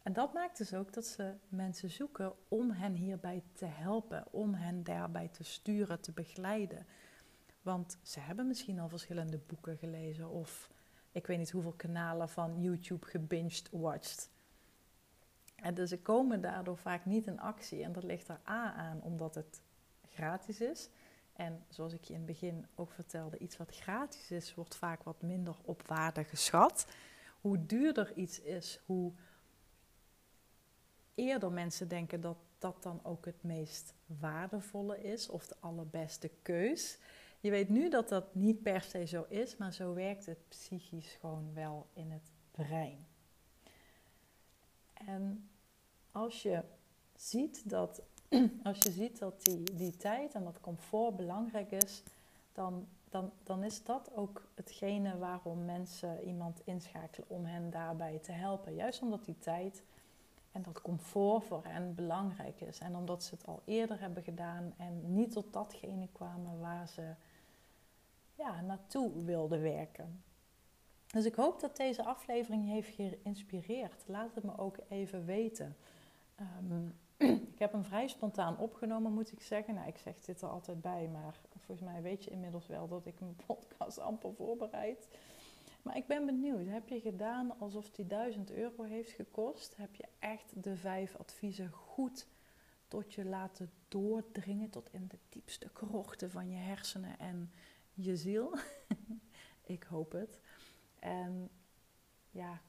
En 0.02 0.12
dat 0.12 0.32
maakt 0.32 0.58
dus 0.58 0.74
ook 0.74 0.92
dat 0.92 1.06
ze 1.06 1.34
mensen 1.48 1.90
zoeken 1.90 2.32
om 2.48 2.70
hen 2.70 2.94
hierbij 2.94 3.42
te 3.52 3.64
helpen, 3.66 4.24
om 4.30 4.54
hen 4.54 4.84
daarbij 4.84 5.28
te 5.28 5.44
sturen, 5.44 6.00
te 6.00 6.12
begeleiden. 6.12 6.86
Want 7.62 7.98
ze 8.02 8.20
hebben 8.20 8.46
misschien 8.46 8.78
al 8.78 8.88
verschillende 8.88 9.38
boeken 9.38 9.76
gelezen 9.76 10.28
of 10.28 10.70
ik 11.12 11.26
weet 11.26 11.38
niet 11.38 11.50
hoeveel 11.50 11.72
kanalen 11.72 12.28
van 12.28 12.60
YouTube 12.60 13.06
gebinged 13.06 13.68
watched. 13.70 14.30
En 15.56 15.74
dus 15.74 15.88
ze 15.88 15.98
komen 15.98 16.40
daardoor 16.40 16.76
vaak 16.76 17.04
niet 17.04 17.26
in 17.26 17.40
actie. 17.40 17.82
En 17.82 17.92
dat 17.92 18.02
ligt 18.02 18.28
er 18.28 18.40
A 18.48 18.72
aan 18.72 19.02
omdat 19.02 19.34
het 19.34 19.60
gratis 20.08 20.60
is. 20.60 20.88
En 21.32 21.64
zoals 21.68 21.92
ik 21.92 22.04
je 22.04 22.12
in 22.12 22.18
het 22.18 22.28
begin 22.28 22.66
ook 22.74 22.92
vertelde, 22.92 23.38
iets 23.38 23.56
wat 23.56 23.76
gratis 23.76 24.30
is, 24.30 24.54
wordt 24.54 24.76
vaak 24.76 25.02
wat 25.02 25.22
minder 25.22 25.56
op 25.62 25.86
waarde 25.86 26.24
geschat. 26.24 26.86
Hoe 27.40 27.66
duurder 27.66 28.12
iets 28.14 28.40
is, 28.40 28.80
hoe 28.86 29.12
eerder 31.18 31.52
mensen 31.52 31.88
denken 31.88 32.20
dat 32.20 32.36
dat 32.58 32.82
dan 32.82 33.00
ook 33.02 33.24
het 33.24 33.42
meest 33.42 33.94
waardevolle 34.06 35.02
is 35.02 35.28
of 35.28 35.46
de 35.46 35.56
allerbeste 35.60 36.30
keus. 36.42 36.98
Je 37.40 37.50
weet 37.50 37.68
nu 37.68 37.90
dat 37.90 38.08
dat 38.08 38.34
niet 38.34 38.62
per 38.62 38.82
se 38.82 39.06
zo 39.06 39.24
is, 39.28 39.56
maar 39.56 39.72
zo 39.72 39.94
werkt 39.94 40.26
het 40.26 40.48
psychisch 40.48 41.16
gewoon 41.20 41.54
wel 41.54 41.86
in 41.92 42.10
het 42.10 42.30
brein. 42.50 43.06
En 44.94 45.48
als 46.12 46.42
je 46.42 46.62
ziet 47.16 47.70
dat, 47.70 48.02
als 48.62 48.78
je 48.78 48.90
ziet 48.90 49.18
dat 49.18 49.44
die, 49.44 49.74
die 49.74 49.96
tijd 49.96 50.34
en 50.34 50.44
dat 50.44 50.60
comfort 50.60 51.16
belangrijk 51.16 51.70
is, 51.70 52.02
dan, 52.52 52.88
dan, 53.08 53.32
dan 53.42 53.64
is 53.64 53.84
dat 53.84 54.14
ook 54.14 54.50
hetgene 54.54 55.18
waarom 55.18 55.64
mensen 55.64 56.24
iemand 56.24 56.60
inschakelen 56.64 57.28
om 57.28 57.44
hen 57.44 57.70
daarbij 57.70 58.18
te 58.18 58.32
helpen. 58.32 58.74
Juist 58.74 59.02
omdat 59.02 59.24
die 59.24 59.38
tijd 59.38 59.82
en 60.58 60.64
dat 60.64 60.82
comfort 60.82 61.44
voor 61.44 61.64
hen 61.64 61.94
belangrijk 61.94 62.60
is. 62.60 62.78
En 62.78 62.96
omdat 62.96 63.24
ze 63.24 63.34
het 63.34 63.46
al 63.46 63.62
eerder 63.64 64.00
hebben 64.00 64.22
gedaan 64.22 64.74
en 64.76 65.14
niet 65.14 65.32
tot 65.32 65.52
datgene 65.52 66.08
kwamen 66.12 66.60
waar 66.60 66.88
ze 66.88 67.14
ja, 68.34 68.60
naartoe 68.60 69.24
wilden 69.24 69.62
werken. 69.62 70.22
Dus 71.06 71.24
ik 71.24 71.34
hoop 71.34 71.60
dat 71.60 71.76
deze 71.76 72.04
aflevering 72.04 72.66
heeft 72.66 72.94
geïnspireerd. 72.94 74.04
Laat 74.06 74.34
het 74.34 74.44
me 74.44 74.58
ook 74.58 74.76
even 74.88 75.24
weten. 75.24 75.76
Ehm, 76.34 76.88
ik 77.52 77.58
heb 77.58 77.72
hem 77.72 77.84
vrij 77.84 78.08
spontaan 78.08 78.58
opgenomen, 78.58 79.12
moet 79.12 79.32
ik 79.32 79.40
zeggen. 79.40 79.74
Nou, 79.74 79.88
ik 79.88 79.98
zeg 79.98 80.20
dit 80.20 80.42
er 80.42 80.48
altijd 80.48 80.80
bij, 80.80 81.08
maar 81.12 81.40
volgens 81.58 81.90
mij 81.90 82.02
weet 82.02 82.24
je 82.24 82.30
inmiddels 82.30 82.66
wel 82.66 82.88
dat 82.88 83.06
ik 83.06 83.20
mijn 83.20 83.36
podcast 83.46 83.98
amper 83.98 84.34
voorbereid. 84.34 85.08
Maar 85.82 85.96
ik 85.96 86.06
ben 86.06 86.26
benieuwd, 86.26 86.66
heb 86.66 86.88
je 86.88 87.00
gedaan 87.00 87.58
alsof 87.58 87.90
die 87.90 88.06
1000 88.06 88.50
euro 88.50 88.82
heeft 88.82 89.10
gekost? 89.10 89.76
Heb 89.76 89.94
je 89.94 90.04
echt 90.18 90.62
de 90.62 90.76
vijf 90.76 91.16
adviezen 91.16 91.70
goed 91.70 92.26
tot 92.88 93.14
je 93.14 93.24
laten 93.24 93.70
doordringen, 93.88 94.70
tot 94.70 94.92
in 94.92 95.06
de 95.08 95.18
diepste 95.28 95.68
krochten 95.72 96.30
van 96.30 96.50
je 96.50 96.56
hersenen 96.56 97.18
en 97.18 97.52
je 97.94 98.16
ziel? 98.16 98.58
ik 99.76 99.82
hoop 99.82 100.12
het. 100.12 100.40
En 100.98 101.50
ja, 102.30 102.60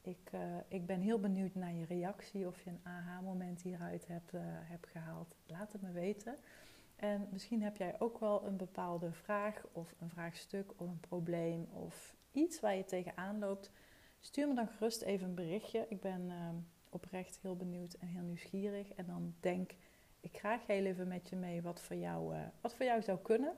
ik, 0.00 0.30
uh, 0.34 0.56
ik 0.68 0.86
ben 0.86 1.00
heel 1.00 1.20
benieuwd 1.20 1.54
naar 1.54 1.72
je 1.72 1.84
reactie, 1.84 2.46
of 2.46 2.60
je 2.60 2.70
een 2.70 2.80
aha-moment 2.82 3.62
hieruit 3.62 4.06
hebt, 4.06 4.34
uh, 4.34 4.40
hebt 4.44 4.86
gehaald. 4.86 5.34
Laat 5.46 5.72
het 5.72 5.82
me 5.82 5.92
weten. 5.92 6.36
En 6.96 7.28
misschien 7.32 7.62
heb 7.62 7.76
jij 7.76 8.00
ook 8.00 8.18
wel 8.18 8.46
een 8.46 8.56
bepaalde 8.56 9.12
vraag 9.12 9.62
of 9.72 9.94
een 9.98 10.10
vraagstuk 10.10 10.72
of 10.76 10.88
een 10.88 11.00
probleem 11.00 11.68
of 11.72 12.16
iets 12.38 12.60
waar 12.60 12.76
je 12.76 12.84
tegenaan 12.84 13.38
loopt, 13.38 13.70
stuur 14.20 14.48
me 14.48 14.54
dan 14.54 14.68
gerust 14.68 15.02
even 15.02 15.28
een 15.28 15.34
berichtje. 15.34 15.86
Ik 15.88 16.00
ben 16.00 16.28
uh, 16.28 16.48
oprecht 16.88 17.38
heel 17.42 17.56
benieuwd 17.56 17.94
en 17.94 18.06
heel 18.06 18.22
nieuwsgierig. 18.22 18.92
En 18.92 19.06
dan 19.06 19.34
denk 19.40 19.72
ik 20.20 20.38
graag 20.38 20.66
heel 20.66 20.84
even 20.84 21.08
met 21.08 21.28
je 21.28 21.36
mee 21.36 21.62
wat 21.62 21.80
voor 21.80 21.96
jou, 21.96 22.34
uh, 22.34 22.40
wat 22.60 22.74
voor 22.74 22.86
jou 22.86 23.02
zou 23.02 23.18
kunnen. 23.18 23.54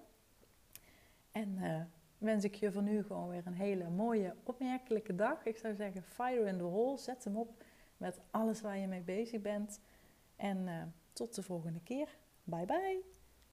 En 1.33 1.59
uh, 1.59 1.81
wens 2.19 2.45
ik 2.45 2.55
je 2.55 2.73
voor 2.73 2.83
nu 2.83 3.03
gewoon 3.03 3.29
weer 3.29 3.47
een 3.47 3.55
hele 3.55 3.89
mooie, 3.89 4.35
opmerkelijke 4.43 5.15
dag. 5.15 5.47
Ik 5.47 5.57
zou 5.57 5.75
zeggen, 5.75 6.03
fire 6.03 6.47
in 6.47 6.59
the 6.59 6.65
hole. 6.65 6.99
Zet 6.99 7.25
hem 7.25 7.37
op 7.37 7.65
met 7.97 8.21
alles 8.31 8.61
waar 8.61 8.79
je 8.79 8.87
mee 8.87 9.03
bezig 9.03 9.41
bent. 9.41 9.81
En 10.37 10.95
tot 11.13 11.35
de 11.35 11.43
volgende 11.43 11.81
keer. 11.81 12.17
Bye 12.45 12.67
bye. 12.67 13.20